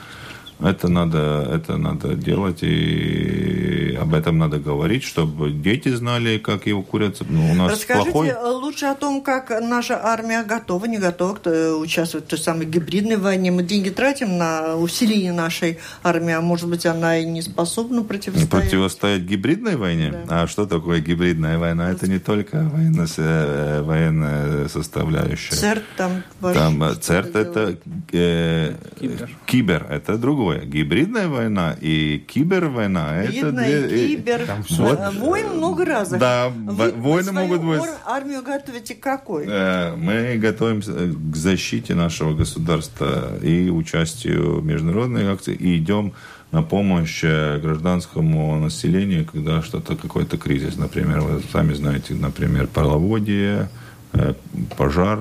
[0.64, 6.82] это надо, это надо делать, и об этом надо говорить, чтобы дети знали, как его
[6.82, 7.24] курятся.
[7.28, 8.32] Ну, у нас Расскажите плохой...
[8.32, 13.16] лучше о том, как наша армия готова, не готова кто участвовать в той самой гибридной
[13.16, 13.50] войне.
[13.50, 18.50] Мы деньги тратим на усиление нашей армии, а может быть, она и не способна противостоять.
[18.50, 20.14] Противостоять гибридной войне?
[20.28, 20.42] Да.
[20.42, 21.90] А что такое гибридная война?
[21.90, 25.54] Это не только военно, э, военная составляющая.
[25.54, 26.22] ЦЕРТ там...
[26.40, 27.76] Там э, ЦЕРТ это...
[28.12, 29.30] Э, кибер.
[29.46, 30.66] Кибер, это другое другое.
[30.66, 33.26] Гибридная война и кибервойна.
[33.26, 34.08] Гибридная, это две...
[34.08, 34.46] кибер.
[34.46, 35.14] Там вот.
[35.14, 36.20] Войн много разных.
[36.20, 37.82] Да, Вы войны могут быть.
[38.06, 39.46] армию готовите какой?
[39.48, 46.12] Э, мы готовимся к защите нашего государства и участию в международных акциях, и идем
[46.50, 50.76] на помощь э, гражданскому населению, когда что-то, какой-то кризис.
[50.76, 53.70] Например, вы сами знаете, например, половодье,
[54.12, 54.34] э,
[54.76, 55.18] пожар,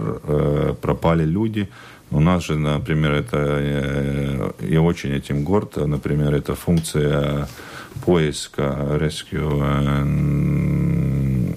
[0.81, 1.69] пропали люди–
[2.11, 7.47] у нас же, например, это э, я очень этим горд, например, это функция
[8.05, 11.53] поиска, rescue, э,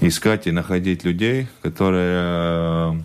[0.00, 3.04] искать и находить людей, которые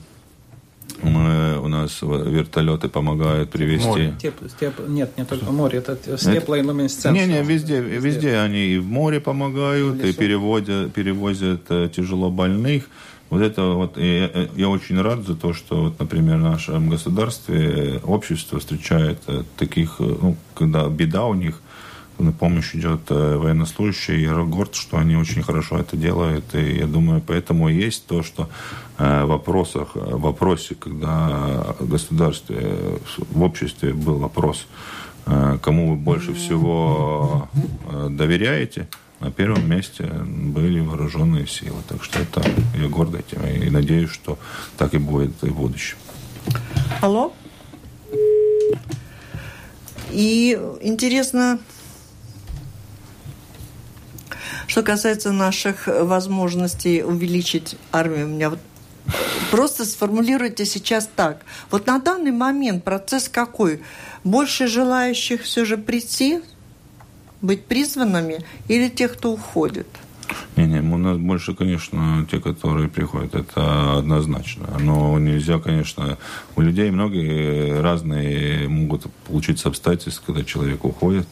[1.01, 3.87] мы, у нас вертолеты помогают привести.
[3.87, 4.13] Море.
[4.21, 6.25] Теп, степ, нет, не только море, это с.
[7.11, 12.31] Не, не, везде, везде, везде они и в море помогают, и переводят, перевозят э, тяжело
[12.31, 12.85] больных.
[13.33, 17.99] Вот это вот, я, я очень рад за то, что, вот, например, в нашем государстве
[18.03, 21.59] общество встречает э, таких, э, ну, когда беда у них,
[22.19, 26.85] на помощь идет э, военнослужащий, я горд, что они очень хорошо это делают, и я
[26.85, 28.49] думаю, поэтому есть то, что
[28.99, 34.67] в вопросах, в вопросе, когда в государстве, в обществе был вопрос,
[35.25, 37.49] кому вы больше всего
[38.09, 38.87] доверяете,
[39.23, 41.81] на первом месте были вооруженные силы.
[41.87, 42.43] Так что это
[42.75, 44.37] я горд этим и надеюсь, что
[44.77, 45.97] так и будет и в будущем.
[47.01, 47.33] Алло?
[50.11, 51.59] И интересно,
[54.67, 58.59] что касается наших возможностей увеличить армию, у меня вот
[59.51, 61.45] просто сформулируйте сейчас так.
[61.71, 63.81] Вот на данный момент процесс какой?
[64.25, 66.41] Больше желающих все же прийти
[67.43, 69.87] быть призванными или тех, кто уходит?
[70.55, 74.67] Не, не, у нас больше, конечно, те, которые приходят, это однозначно.
[74.79, 76.17] Но нельзя, конечно,
[76.55, 81.27] у людей многие разные могут получиться обстоятельства, когда человек уходит.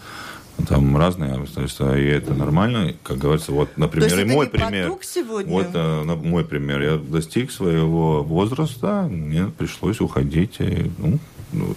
[0.67, 2.93] Там разные обстоятельства, и это нормально.
[3.03, 4.93] Как говорится, вот, например, и мой пример.
[5.01, 5.51] Сегодня?
[5.51, 6.81] Вот э, мой пример.
[6.81, 10.57] Я достиг своего возраста, мне пришлось уходить.
[10.59, 11.19] И, ну,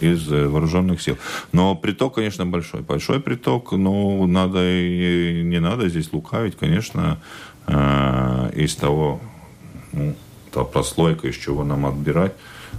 [0.01, 1.17] из э, вооруженных сил.
[1.53, 2.81] Но приток, конечно, большой.
[2.83, 7.19] Большой приток, но надо и не надо здесь лукавить, конечно,
[7.67, 9.21] э, из того,
[9.93, 10.15] ну,
[10.51, 12.33] та прослойка, из чего нам отбирать,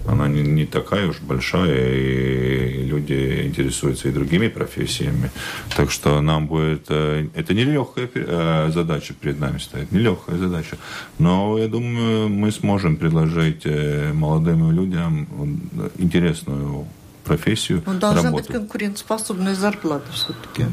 [0.08, 5.32] она не, не такая уж большая, и люди интересуются и другими профессиями.
[5.76, 6.86] Так что нам будет...
[6.90, 10.78] Э, это нелегкая э, задача перед нами стоит, нелегкая задача.
[11.20, 15.28] Но я думаю, мы сможем предложить э, молодым людям
[15.98, 16.88] интересную
[17.24, 17.84] профессию.
[17.86, 18.44] Но должна работу.
[18.44, 20.66] быть конкурентоспособная зарплата все-таки.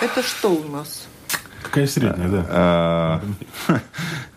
[0.00, 1.07] Это что у нас?
[1.62, 2.46] Какая средняя, да?
[2.50, 3.22] А,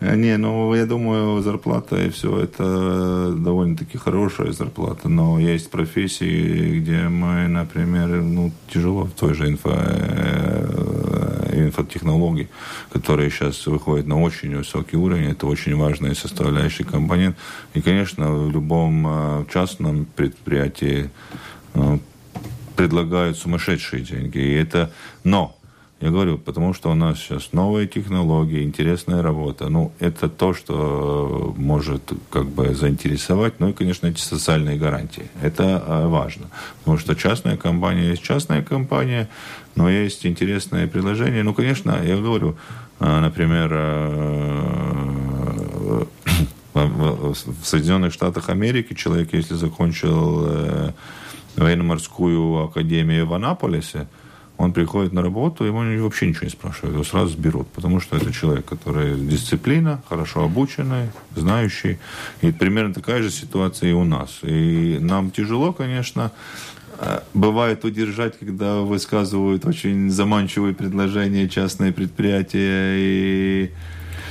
[0.00, 7.08] не, ну, я думаю, зарплата и все это довольно-таки хорошая зарплата, но есть профессии, где
[7.08, 11.12] мы, например, ну, тяжело в той же инфо, э,
[11.52, 12.48] инфотехнологии,
[12.92, 17.36] которые сейчас выходят на очень высокий уровень, это очень важный составляющий компонент.
[17.74, 21.10] И, конечно, в любом э, частном предприятии
[21.74, 21.98] э,
[22.76, 24.38] предлагают сумасшедшие деньги.
[24.38, 24.92] И это...
[25.24, 25.56] Но
[26.02, 29.68] я говорю, потому что у нас сейчас новые технологии, интересная работа.
[29.68, 33.60] Ну, это то, что может как бы заинтересовать.
[33.60, 35.30] Ну и, конечно, эти социальные гарантии.
[35.40, 36.46] Это а, важно.
[36.80, 39.28] Потому что частная компания есть частная компания,
[39.76, 41.44] но есть интересные предложения.
[41.44, 42.56] Ну, конечно, я говорю,
[42.98, 43.68] а, например,
[46.74, 50.92] в Соединенных Штатах Америки человек, если закончил э,
[51.54, 54.08] военно-морскую академию в Анаполисе,
[54.58, 58.32] он приходит на работу, ему вообще ничего не спрашивают, его сразу берут, потому что это
[58.32, 61.98] человек, который дисциплина, хорошо обученный, знающий.
[62.42, 64.40] И примерно такая же ситуация и у нас.
[64.42, 66.30] И нам тяжело, конечно,
[66.98, 73.70] э, бывает удержать, когда высказывают очень заманчивые предложения частные предприятия и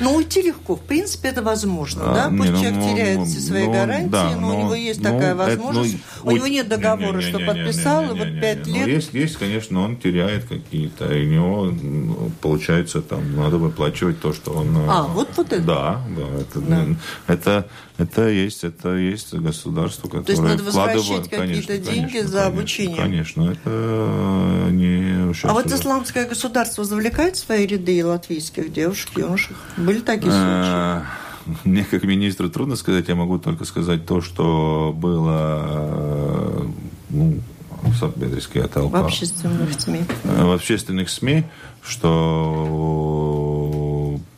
[0.01, 0.75] но уйти легко.
[0.75, 2.03] В принципе, это возможно.
[2.05, 2.29] А, да?
[2.29, 4.75] Пусть не, человек ну, теряет ну, все свои ну, гарантии, да, но, но у него
[4.75, 5.93] есть ну, такая возможность.
[5.93, 8.87] Это, ну, у него нет договора, не, не, не, что подписал, и вот пять лет.
[8.87, 11.13] Ну, есть, есть, конечно, он теряет какие-то.
[11.13, 14.75] И у него получается там надо выплачивать то, что он.
[14.89, 15.61] А, вот вот это.
[15.61, 16.41] Да, да.
[16.41, 16.85] Это, да.
[17.27, 17.69] это
[18.01, 22.97] это есть, это есть государство, которое То есть надо возвращать какие-то деньги конечно, за обучение?
[22.97, 25.30] Конечно, это не...
[25.43, 29.55] А вот исламское государство завлекает в свои ряды латвийских девушек, юношек?
[29.77, 31.03] Были такие а,
[31.45, 31.57] случаи?
[31.63, 36.67] Мне как министру трудно сказать, я могу только сказать то, что было
[37.09, 37.39] ну,
[37.83, 39.01] в толпа.
[39.01, 40.01] В общественных СМИ.
[40.23, 41.43] В общественных СМИ,
[41.83, 42.67] что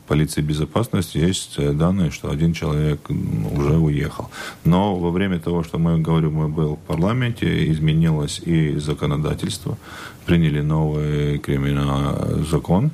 [0.08, 3.10] полиции безопасности есть э, данные, что один человек
[3.52, 4.30] уже уехал.
[4.64, 9.78] Но во время того, что мы говорим, мы был в парламенте, изменилось и законодательство,
[10.26, 12.92] приняли новый криминальный закон,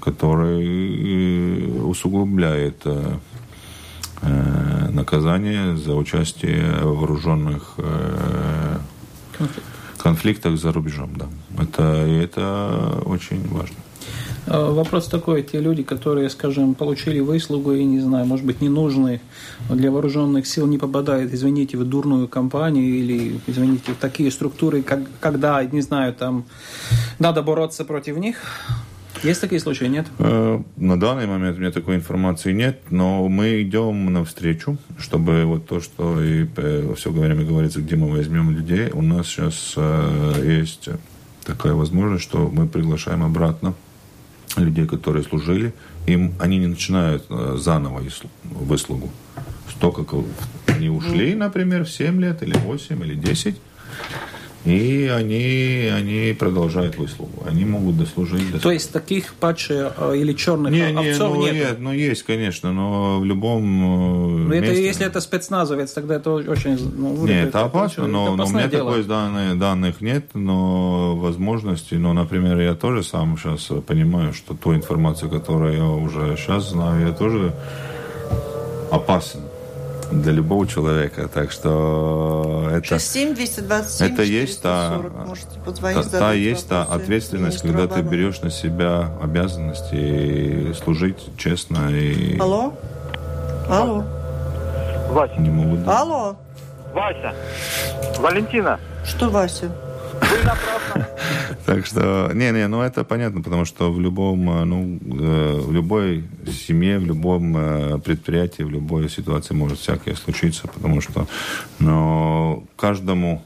[0.00, 3.16] который э, усугубляет э,
[4.90, 7.76] наказание за участие в вооруженных
[9.98, 11.10] конфликтах за рубежом.
[11.16, 11.26] Да.
[11.58, 13.76] Это, это очень важно.
[14.46, 19.20] Э, вопрос такой, те люди, которые, скажем, получили выслугу и, не знаю, может быть, ненужные
[19.70, 25.00] для вооруженных сил, не попадают, извините, в дурную компанию или, извините, в такие структуры, как,
[25.20, 26.44] когда, не знаю, там,
[27.18, 28.36] надо бороться против них,
[29.22, 30.06] есть такие случаи, нет?
[30.18, 35.66] Э, на данный момент у меня такой информации нет, но мы идем навстречу, чтобы вот
[35.66, 39.76] то, что и э, все время говорится, где мы возьмем людей, у нас сейчас
[40.42, 40.88] есть
[41.44, 43.74] такая возможность, что мы приглашаем обратно
[44.60, 45.72] людей, которые служили,
[46.06, 48.02] им они не начинают э, заново
[48.44, 49.10] выслугу.
[49.70, 50.04] Столько
[50.66, 53.56] они ушли, например, в 7 лет или 8 или 10,
[54.64, 57.44] и они, они продолжают выслугу.
[57.46, 58.42] Они могут дослужить.
[58.42, 58.62] дослужить.
[58.62, 61.54] То есть таких патчей э, или черных не, не, овцов ну, нет?
[61.54, 66.30] Нет, ну есть, конечно, но в любом э, ну, это, Если это спецназовец, тогда это
[66.30, 66.78] очень...
[66.96, 68.90] Ну, нет, это опасно, но, это но у меня дело.
[68.90, 74.74] такой данных, данных нет, но возможности, но, например, я тоже сам сейчас понимаю, что ту
[74.74, 77.52] информацию, которую я уже сейчас знаю, я тоже
[78.92, 79.40] опасен
[80.12, 81.28] для любого человека.
[81.28, 85.00] Так что это, 67 227 это есть та,
[85.82, 91.90] та, та есть та ответственность, когда ты берешь на себя обязанности служить честно.
[91.90, 92.38] И...
[92.38, 92.72] Алло?
[93.68, 94.04] Алло?
[95.10, 95.40] Вася.
[95.40, 95.86] Не могут.
[95.88, 96.36] Алло?
[96.94, 97.32] Вася.
[98.18, 98.78] Валентина.
[99.04, 99.70] Что, Вася?
[101.66, 106.24] Так что, не-не, ну это понятно, потому что в любом, э, ну, э, в любой
[106.46, 111.26] семье, в любом э, предприятии, в любой ситуации может всякое случиться, потому что,
[111.78, 113.44] но каждому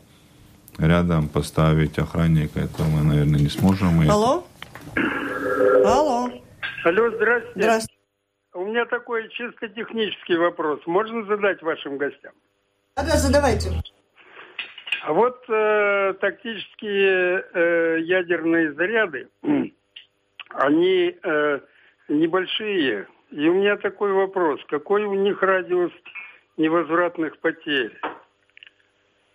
[0.79, 4.01] рядом поставить охранника, это мы, наверное, не сможем.
[4.09, 4.47] Алло?
[5.85, 6.31] Алло?
[6.85, 7.61] Алло, здравствуйте.
[7.61, 7.97] Здравствуйте.
[8.55, 10.81] У меня такой чисто технический вопрос.
[10.87, 12.33] Можно задать вашим гостям?
[12.97, 13.71] Да, да, задавайте.
[15.07, 19.29] А вот э, тактические э, ядерные заряды,
[20.49, 21.61] они э,
[22.09, 23.07] небольшие.
[23.31, 24.61] И у меня такой вопрос.
[24.67, 25.93] Какой у них радиус
[26.57, 27.97] невозвратных потерь?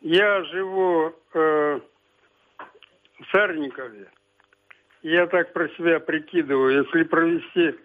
[0.02, 1.80] Я живу э,
[3.22, 4.10] в Сарникове.
[5.04, 6.84] Я так про себя прикидываю.
[6.84, 7.80] Если провести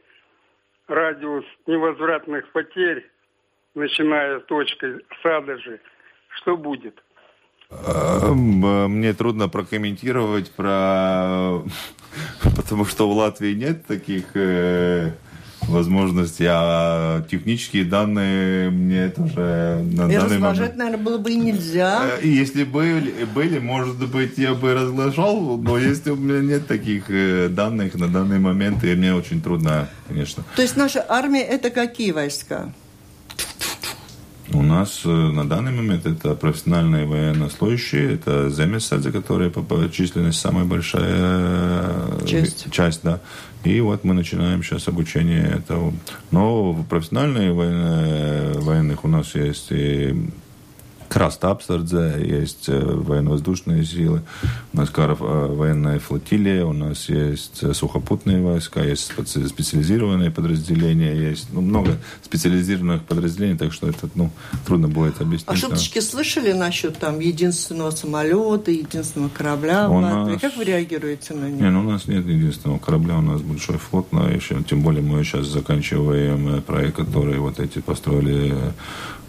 [0.89, 3.09] радиус невозвратных потерь,
[3.77, 5.81] начиная с точки Садожи,
[6.31, 7.01] что будет?
[7.71, 11.63] Мне трудно прокомментировать про...
[12.43, 15.13] Потому что в Латвии нет таких э,
[15.69, 20.77] возможностей, а технические данные мне тоже на и данный момент...
[20.77, 22.19] наверное, было бы и нельзя.
[22.23, 27.11] Э, если были, были, может быть, я бы разглашал, но если у меня нет таких
[27.11, 30.45] э, данных на данный момент, и мне очень трудно, конечно.
[30.55, 32.73] То есть наша армия это какие войска?
[34.53, 40.65] У нас э, на данный момент это профессиональные военнослужащие, это земесадзе, которые по численности самая
[40.65, 42.71] большая э, часть.
[42.71, 43.21] часть, да.
[43.65, 45.93] И вот мы начинаем сейчас обучение этого.
[46.31, 50.15] Но в профессиональные военные, военных у нас есть и
[51.09, 54.23] Крasta apsardze, есть э, военно-воздушные силы,
[54.73, 61.49] у нас э, военная флотилия, у нас есть э, сухопутные войска, есть специализированные подразделения, есть
[61.53, 64.31] ну, много специализированных подразделений, так что это ну,
[64.67, 65.49] трудно будет объяснить.
[65.49, 70.41] А шуточки слышали насчет там единственного самолета, единственного корабля у нас...
[70.41, 71.61] Как вы реагируете на них?
[71.61, 75.03] Не, ну, у нас нет единственного корабля, у нас большой флот, но еще, тем более
[75.03, 78.55] мы сейчас заканчиваем проект, который вот эти построили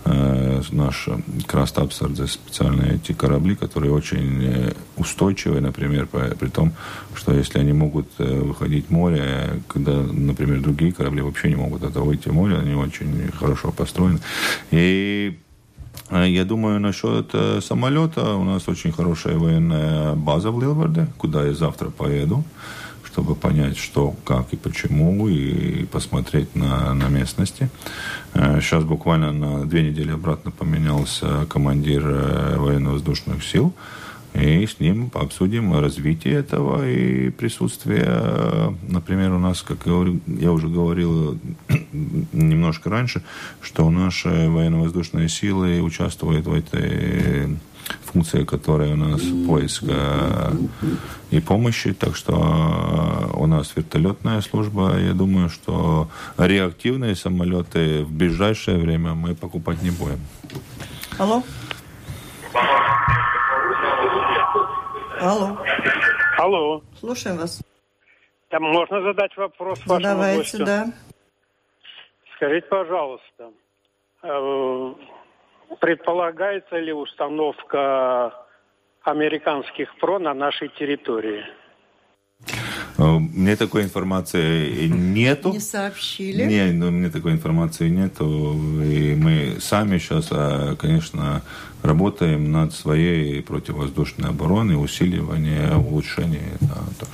[0.05, 1.09] Э, наш
[1.47, 6.73] Крастапсардзе, специальные эти корабли, которые очень э, устойчивые, например, при том,
[7.15, 11.83] что если они могут э, выходить в море, когда, например, другие корабли вообще не могут
[11.83, 14.19] это выйти в море, они очень хорошо построены.
[14.71, 15.37] И
[16.11, 18.35] я думаю, насчет самолета.
[18.35, 22.45] У нас очень хорошая военная база в Лилварде, куда я завтра поеду
[23.17, 27.67] чтобы понять, что, как и почему, и посмотреть на, на местности.
[28.35, 33.73] Э, сейчас буквально на две недели обратно поменялся командир э, военно-воздушных сил,
[34.35, 41.39] и с ним обсудим развитие этого и присутствие, например, у нас, как я уже говорил
[42.33, 43.23] немножко раньше,
[43.61, 47.57] что наши военно-воздушные силы участвуют в этой
[48.03, 49.83] функция, которая у нас поиск
[51.31, 51.93] и помощи.
[51.93, 54.97] Так что э, у нас вертолетная служба.
[54.97, 60.19] Я думаю, что реактивные самолеты в ближайшее время мы покупать не будем.
[61.17, 61.43] Алло.
[65.19, 65.57] Алло.
[66.37, 66.81] Алло.
[66.99, 67.61] Слушаем вас.
[68.49, 70.65] Там можно задать вопрос вашему Задавайте, гостю?
[70.65, 70.85] да.
[72.35, 73.51] Скажите, пожалуйста,
[74.23, 74.93] э,
[75.79, 78.33] Предполагается ли установка
[79.03, 81.45] американских ПРО на нашей территории?
[82.97, 85.51] Э, мне такой информации нету.
[85.51, 86.43] Не сообщили?
[86.43, 88.55] Не, ну, мне такой информации нету.
[88.83, 91.41] И мы сами сейчас, а, конечно,
[91.83, 96.57] работаем над своей противовоздушной обороной, усиливанием, улучшением.
[96.61, 97.09] Да, так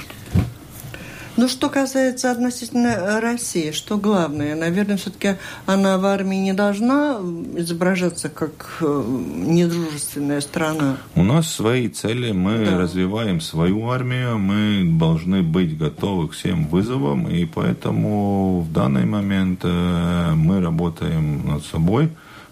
[1.44, 4.56] ну, что касается относительно России, что главное?
[4.56, 5.36] Наверное, все-таки
[5.66, 7.20] она в армии не должна
[7.58, 10.96] изображаться как э, недружественная страна.
[11.16, 12.78] У нас свои цели, мы да.
[12.78, 19.60] развиваем свою армию, мы должны быть готовы к всем вызовам, и поэтому в данный момент
[19.64, 22.10] э, мы работаем над собой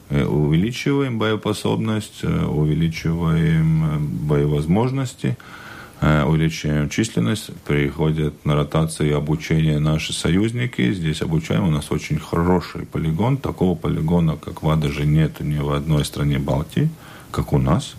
[0.09, 5.60] э, увеличиваем боеспособность, увеличиваем боевозможности, Э,
[6.01, 10.91] увеличиваем численность, приходят на ротации и обучение наши союзники.
[10.93, 11.67] Здесь обучаем.
[11.67, 13.37] У нас очень хороший полигон.
[13.37, 16.89] Такого полигона, как в Адаже, нет ни в одной стране Балтии,
[17.29, 17.93] как у нас.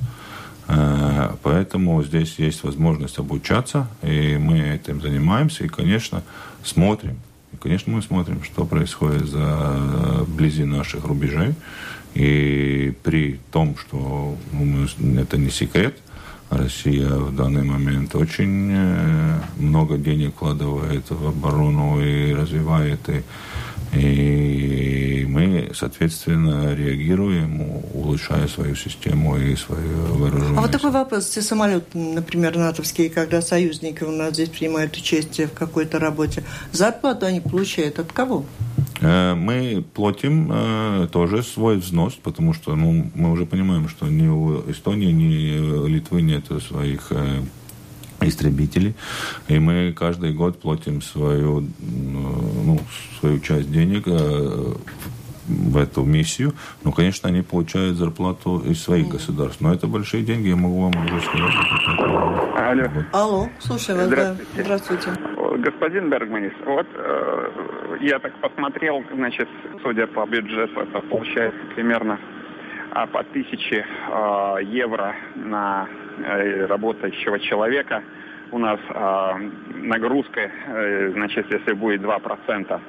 [0.66, 6.24] Э, поэтому здесь есть возможность обучаться, и мы этим занимаемся, и, конечно,
[6.64, 7.20] смотрим.
[7.52, 11.54] И, конечно, мы смотрим, что происходит за вблизи наших рубежей.
[12.14, 14.86] И при том, что ну,
[15.20, 15.96] это не секрет–
[16.56, 23.00] Россия в данный момент очень э, много денег вкладывает в оборону и развивает.
[23.08, 23.22] И,
[23.98, 27.62] и мы, соответственно, реагируем,
[27.94, 30.58] улучшая свою систему и свою вооружение.
[30.58, 31.26] А вот такой вопрос.
[31.26, 36.42] Все самолеты, например, натовские, когда союзники у нас здесь принимают участие в какой-то работе,
[36.72, 38.44] зарплату они получают от кого?
[39.02, 44.28] Э, мы платим э, тоже свой взнос, потому что ну, мы уже понимаем, что ни
[44.28, 47.40] у Эстонии, ни у Литвы нет своих э,
[48.20, 48.94] истребителей.
[49.48, 52.80] И мы каждый год платим свою, ну,
[53.18, 54.06] свою часть денег
[55.48, 56.52] в эту миссию.
[56.84, 59.60] Ну, конечно, они получают зарплату из своих государств.
[59.60, 61.54] Но это большие деньги, я могу вам уже сказать.
[61.98, 63.04] Алло.
[63.12, 64.46] Алло, слушай вас, Здравствуйте.
[64.56, 64.62] Да.
[64.62, 65.10] Здравствуйте.
[65.58, 69.48] Господин Бергманис, вот э, я так посмотрел, значит,
[69.82, 72.18] судя по бюджету, это получается примерно
[72.90, 75.88] а, по тысяче э, евро на
[76.18, 78.02] э, работающего человека.
[78.50, 79.32] У нас э,
[79.76, 82.80] нагрузка, э, значит, если будет 2%, а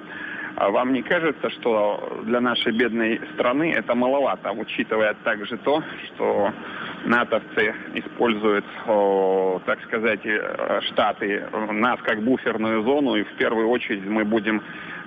[0.55, 6.51] вам не кажется, что для нашей бедной страны это маловато, учитывая также то, что
[7.05, 8.65] натовцы используют,
[9.65, 14.61] так сказать, э, штаты, нас как буферную зону, и в первую очередь мы будем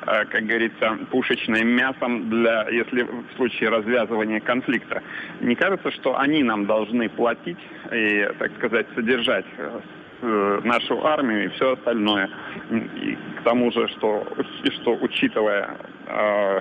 [0.07, 5.03] э, как говорится, пушечным мясом для, если в случае развязывания конфликта.
[5.41, 7.59] Не кажется, что они нам должны платить
[7.93, 9.81] и, так сказать, содержать Э,
[10.23, 12.29] нашу армию и все остальное.
[12.71, 14.27] И к тому же, что,
[14.65, 15.77] и что учитывая...
[16.09, 16.61] Э,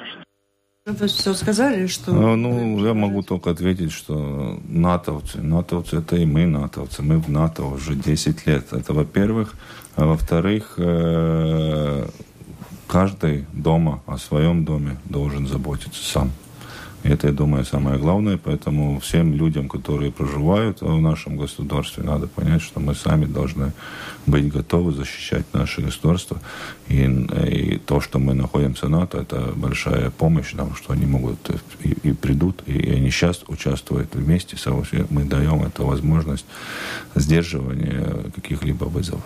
[0.85, 2.13] вы все сказали, что...
[2.13, 7.27] Ну, ну, я могу только ответить, что натовцы, натовцы это и мы натовцы, мы в
[7.27, 8.71] НАТО уже 10 лет.
[8.71, 9.55] Это во-первых.
[9.95, 12.05] А во-вторых, э,
[12.87, 16.31] каждый дома о своем доме должен заботиться сам.
[17.05, 18.39] Это, я думаю, самое главное.
[18.43, 23.73] Поэтому всем людям, которые проживают в нашем государстве, надо понять, что мы сами должны
[24.25, 26.41] быть готовы защищать наше государство.
[26.87, 31.37] И, и то, что мы находимся в НАТО, это большая помощь нам, что они могут
[31.83, 34.57] и, и придут, и они сейчас участвуют вместе.
[35.11, 36.45] Мы даем эту возможность
[37.13, 39.21] сдерживания каких-либо вызовов.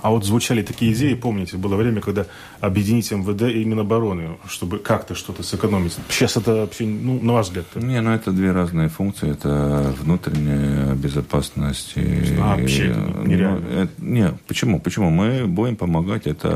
[0.00, 2.26] А вот звучали такие идеи, помните, было время, когда
[2.60, 5.96] объединить МВД и Минобороны, чтобы как-то что-то сэкономить.
[6.08, 7.66] Сейчас это вообще, ну, на ваш взгляд?
[7.74, 7.84] -то...
[7.84, 9.30] Не, ну это две разные функции.
[9.30, 11.92] Это внутренняя безопасность.
[11.96, 12.94] И, а, вообще
[13.24, 13.66] нереально.
[13.70, 14.80] Ну, это, не, почему?
[14.80, 15.10] Почему?
[15.10, 16.26] Мы будем помогать.
[16.26, 16.48] Это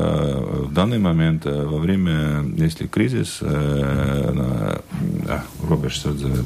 [0.69, 4.79] в данный момент, э, во время, если кризис, э,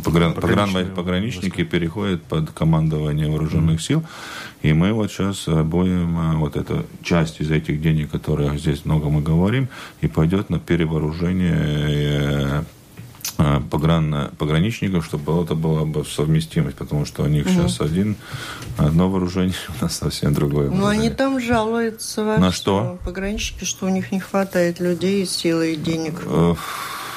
[0.04, 4.04] погран, пограничники, пограничники переходят под командование вооруженных сил.
[4.64, 8.86] И мы вот сейчас э, будем э, вот эту часть из этих денег, которые здесь
[8.86, 9.68] много мы говорим,
[10.02, 12.66] и пойдет на перевооружение
[13.38, 17.54] э, погран, пограничников, чтобы это была бы совместимость, потому что у них угу.
[17.54, 18.16] сейчас один,
[18.78, 20.70] одно вооружение, у нас совсем другое.
[20.70, 23.00] Но они там жалуются на что?
[23.06, 26.22] Пограничники, что у них не хватает людей, силы и денег.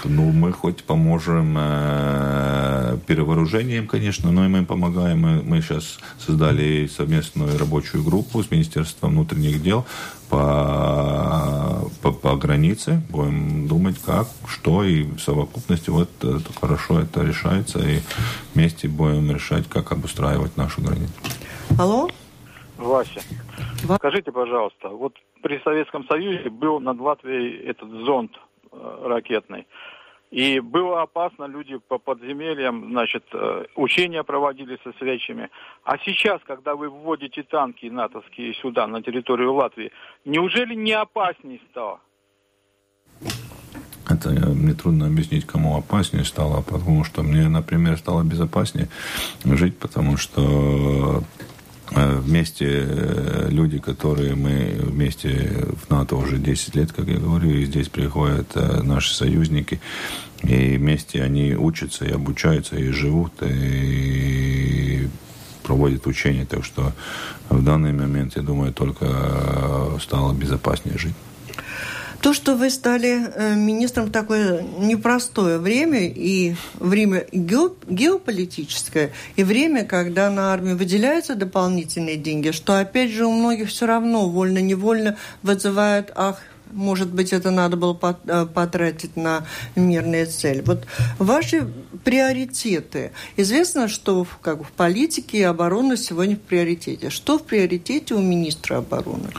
[0.05, 5.20] Ну, мы хоть поможем э, перевооружением, конечно, но и мы помогаем.
[5.20, 9.84] Мы, мы сейчас создали совместную рабочую группу с Министерством внутренних дел
[10.28, 13.03] по, по, по границе.
[13.11, 18.01] Будем думать, как, что, и в совокупности вот это хорошо это решается, и
[18.55, 21.12] вместе будем решать, как обустраивать нашу границу.
[21.78, 22.09] Алло?
[22.78, 23.20] Вася,
[23.84, 23.96] Ва...
[23.96, 28.32] скажите, пожалуйста, вот при Советском Союзе был над Латвией этот зонд
[28.72, 29.66] Э, ракетной.
[30.30, 35.50] И было опасно, люди по подземельям, значит, э, учения проводили со свечами.
[35.82, 39.90] А сейчас, когда вы вводите танки натовские сюда, на территорию Латвии,
[40.24, 41.98] неужели не опаснее стало?
[44.08, 48.88] Это мне трудно объяснить, кому опаснее стало, потому что мне, например, стало безопаснее
[49.44, 51.20] жить, потому что Э,
[51.91, 57.64] вместе э, люди, которые мы вместе в НАТО уже 10 лет, как я говорю, и
[57.64, 59.80] здесь приходят э, наши союзники,
[60.43, 65.09] и вместе они учатся и обучаются, и живут, и
[65.62, 66.47] проводят учения.
[66.47, 66.93] Так что
[67.49, 69.07] в данный момент, я думаю, только
[70.01, 71.14] стало безопаснее жить.
[72.20, 79.84] То, что вы стали э, министром в такое непростое время, и время геополитическое, и время,
[79.84, 86.12] когда на армию выделяются дополнительные деньги, что, опять же, у многих все равно вольно-невольно вызывает
[86.14, 86.40] «ах,
[86.72, 90.60] может быть, это надо было э, потратить на мирные цели.
[90.60, 90.86] Вот
[91.18, 91.66] ваши
[92.04, 93.12] приоритеты.
[93.36, 97.10] Известно, что как в политике оборона сегодня в приоритете.
[97.10, 99.30] Что в приоритете у министра обороны?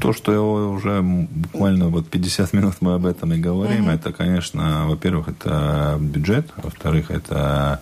[0.00, 3.94] То, что уже буквально вот 50 минут мы об этом и говорим, mm-hmm.
[3.94, 7.80] это, конечно, во-первых, это бюджет, во-вторых, это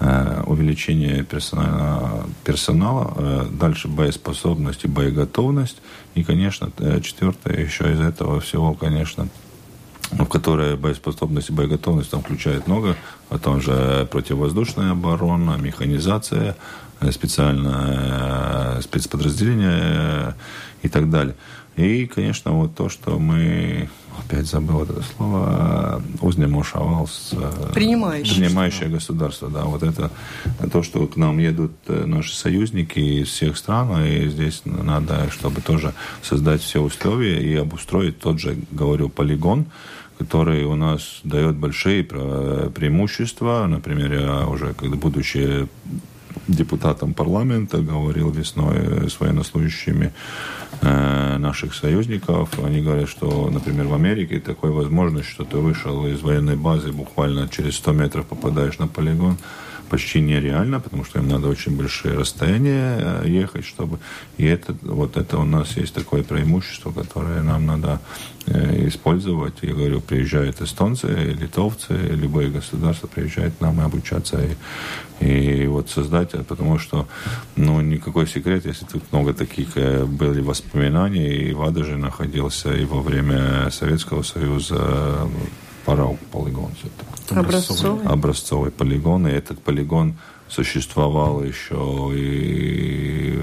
[0.00, 5.80] э, увеличение персонала, персонала, э, дальше боеспособность и боеготовность,
[6.16, 9.28] и, конечно, э, четвертое еще из этого всего, конечно,
[10.10, 12.96] в которой боеспособность и боеготовность там включает много,
[13.30, 16.56] а том же противовоздушная оборона, механизация,
[17.10, 20.34] специальное спецподразделение
[20.82, 21.34] и так далее.
[21.76, 29.48] И, конечно, вот то, что мы, опять забыл это слово, Узнемошавалс, э, принимающее, принимающее государство,
[29.50, 30.10] да, вот это
[30.70, 35.62] то, что к нам едут э, наши союзники из всех стран, и здесь надо, чтобы
[35.62, 39.66] тоже создать все условия и обустроить тот же, говорю, полигон,
[40.16, 43.66] который у нас дает большие преимущества.
[43.68, 45.68] Например, я уже, когда будучи
[46.46, 50.12] депутатом парламента, говорил весной с военнослужащими
[50.82, 52.48] наших союзников.
[52.64, 57.48] Они говорят, что, например, в Америке такой возможность, что ты вышел из военной базы, буквально
[57.48, 59.36] через 100 метров попадаешь на полигон,
[59.88, 63.98] почти нереально, потому что им надо очень большие расстояния э, ехать, чтобы...
[64.38, 69.54] И это, вот это у нас есть такое преимущество, которое нам надо э, использовать.
[69.62, 74.38] Я говорю, приезжают эстонцы, литовцы, любое государство приезжает к нам и обучаться,
[75.20, 77.06] и, и вот создать, потому что,
[77.56, 82.84] ну, никакой секрет, если тут много таких э, были воспоминаний, и Вада же находился и
[82.84, 85.28] во время Советского Союза
[85.84, 87.38] Парау полигон все-таки.
[87.38, 88.06] Образцовый.
[88.06, 89.26] Образцовый полигон.
[89.28, 90.16] И этот полигон
[90.48, 93.38] существовал еще и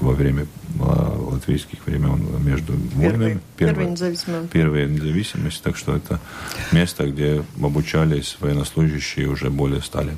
[0.00, 0.46] во время
[0.78, 3.40] латвийских времен между войнами.
[3.56, 4.50] Первая независимость.
[4.50, 5.62] Первая независимость.
[5.62, 6.20] Так что это
[6.72, 10.16] место, где обучались военнослужащие уже более ста лет.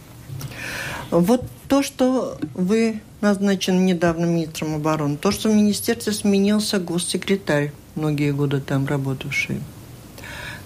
[1.10, 8.32] Вот то, что вы назначены недавно министром обороны, то, что в министерстве сменился госсекретарь, многие
[8.32, 9.60] годы там работавший.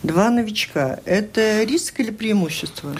[0.03, 0.99] Два новичка.
[1.05, 2.95] Это риск или преимущество?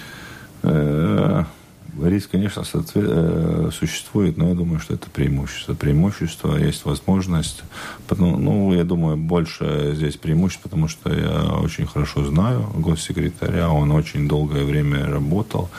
[2.03, 2.63] Риск, конечно,
[2.95, 5.75] э, существует, но я думаю, что это преимущество.
[5.75, 7.63] Преимущество есть возможность.
[8.11, 13.69] Ну, я думаю, больше здесь преимуществ, потому что я очень хорошо знаю госсекретаря.
[13.69, 15.71] Он очень долгое время работал.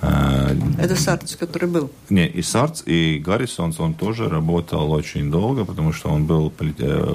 [0.00, 1.90] Э, Это Сарц, который был?
[2.10, 7.14] Не, и Сарц, и Гаррисонс, он тоже работал очень долго, потому что он был э,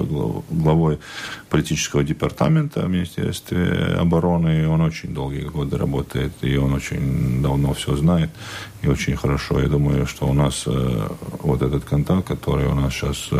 [0.50, 0.98] главой
[1.48, 7.72] политического департамента в Министерстве обороны, и он очень долгие годы работает, и он очень давно
[7.72, 8.30] все знает,
[8.82, 9.60] и очень хорошо.
[9.60, 11.08] Я думаю, что у нас э,
[11.40, 13.30] вот этот контакт, который у нас сейчас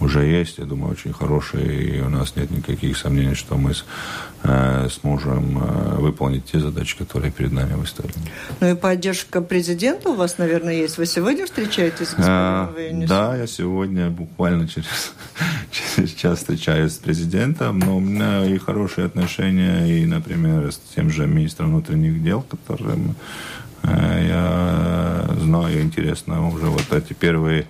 [0.00, 3.84] уже есть, я думаю, очень хороший, и у нас нет никаких сомнений, что мы с,
[4.42, 8.26] э, сможем э, выполнить те задачи, которые перед нами выставлены.
[8.60, 10.98] Ну и поддержка президента у вас, наверное, есть.
[10.98, 15.12] Вы сегодня встречаетесь с господином а, Да, я сегодня буквально через,
[15.70, 21.10] через час встречаюсь с президентом, но у меня и хорошие отношения, и, например, с тем
[21.10, 23.16] же министром внутренних дел, которым
[23.82, 27.66] э, я знаю, интересно уже вот эти первые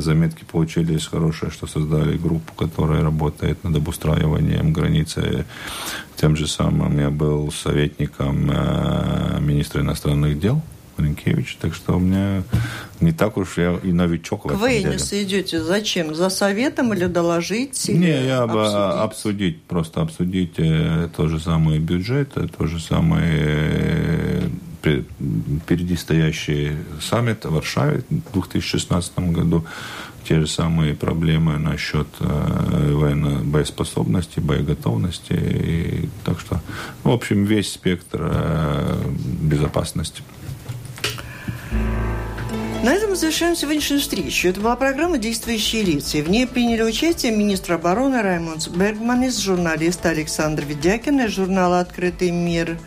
[0.00, 5.44] Заметки получились хорошие, что создали группу, которая работает над обустраиванием границы.
[6.16, 10.62] Тем же самым я был советником э, министра иностранных дел
[10.98, 12.42] Ренкевич, так что у меня
[13.00, 14.96] не так уж я и новичок в этом Вы деле.
[14.96, 16.14] идете зачем?
[16.14, 17.88] За советом или доложить?
[17.88, 19.02] Или не, я бы обсудить?
[19.02, 24.42] обсудить, просто обсудить э, то же самое бюджет, то же самое
[24.82, 29.64] впереди стоящий саммит в Варшаве в 2016 году,
[30.24, 35.32] те же самые проблемы насчет э, военной боеспособности, боеготовности.
[35.32, 36.60] И, так что,
[37.02, 39.02] в общем, весь спектр э,
[39.42, 40.22] безопасности.
[42.84, 44.48] На этом мы завершаем сегодняшнюю встречу.
[44.48, 46.18] Это была программа «Действующие лица».
[46.18, 52.78] В ней приняли участие министр обороны Раймонд Бергманис, журналист Александр Ведякин из журнала «Открытый мир»,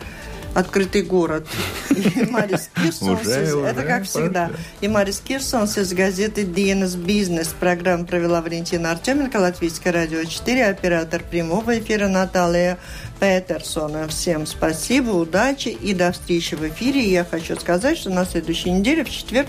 [0.56, 1.45] открытый город.
[1.91, 4.51] И Марис Кирсонс, это как всегда.
[4.82, 7.49] И Марис Кирсонс из газеты «DNS Бизнес».
[7.60, 12.78] Программу провела Валентина Артеменко, Латвийское радио 4, оператор прямого эфира Наталья
[13.20, 14.07] Петерсона.
[14.07, 17.09] Всем спасибо, удачи и до встречи в эфире.
[17.09, 19.47] Я хочу сказать, что на следующей неделе, в четверг,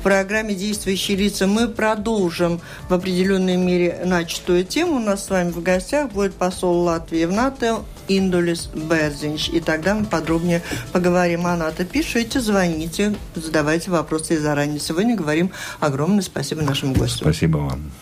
[0.00, 4.96] в программе «Действующие лица» мы продолжим в определенной мере начатую тему.
[4.96, 9.48] У нас с вами в гостях будет посол Латвии в НАТО Индулис Берзинч.
[9.48, 10.62] И тогда мы подробнее
[10.92, 11.84] поговорим о НАТО.
[11.84, 14.80] Пишите, звоните, задавайте вопросы заранее.
[14.80, 15.50] Сегодня говорим
[15.80, 17.24] огромное спасибо нашему гостю.
[17.24, 17.92] Спасибо вам.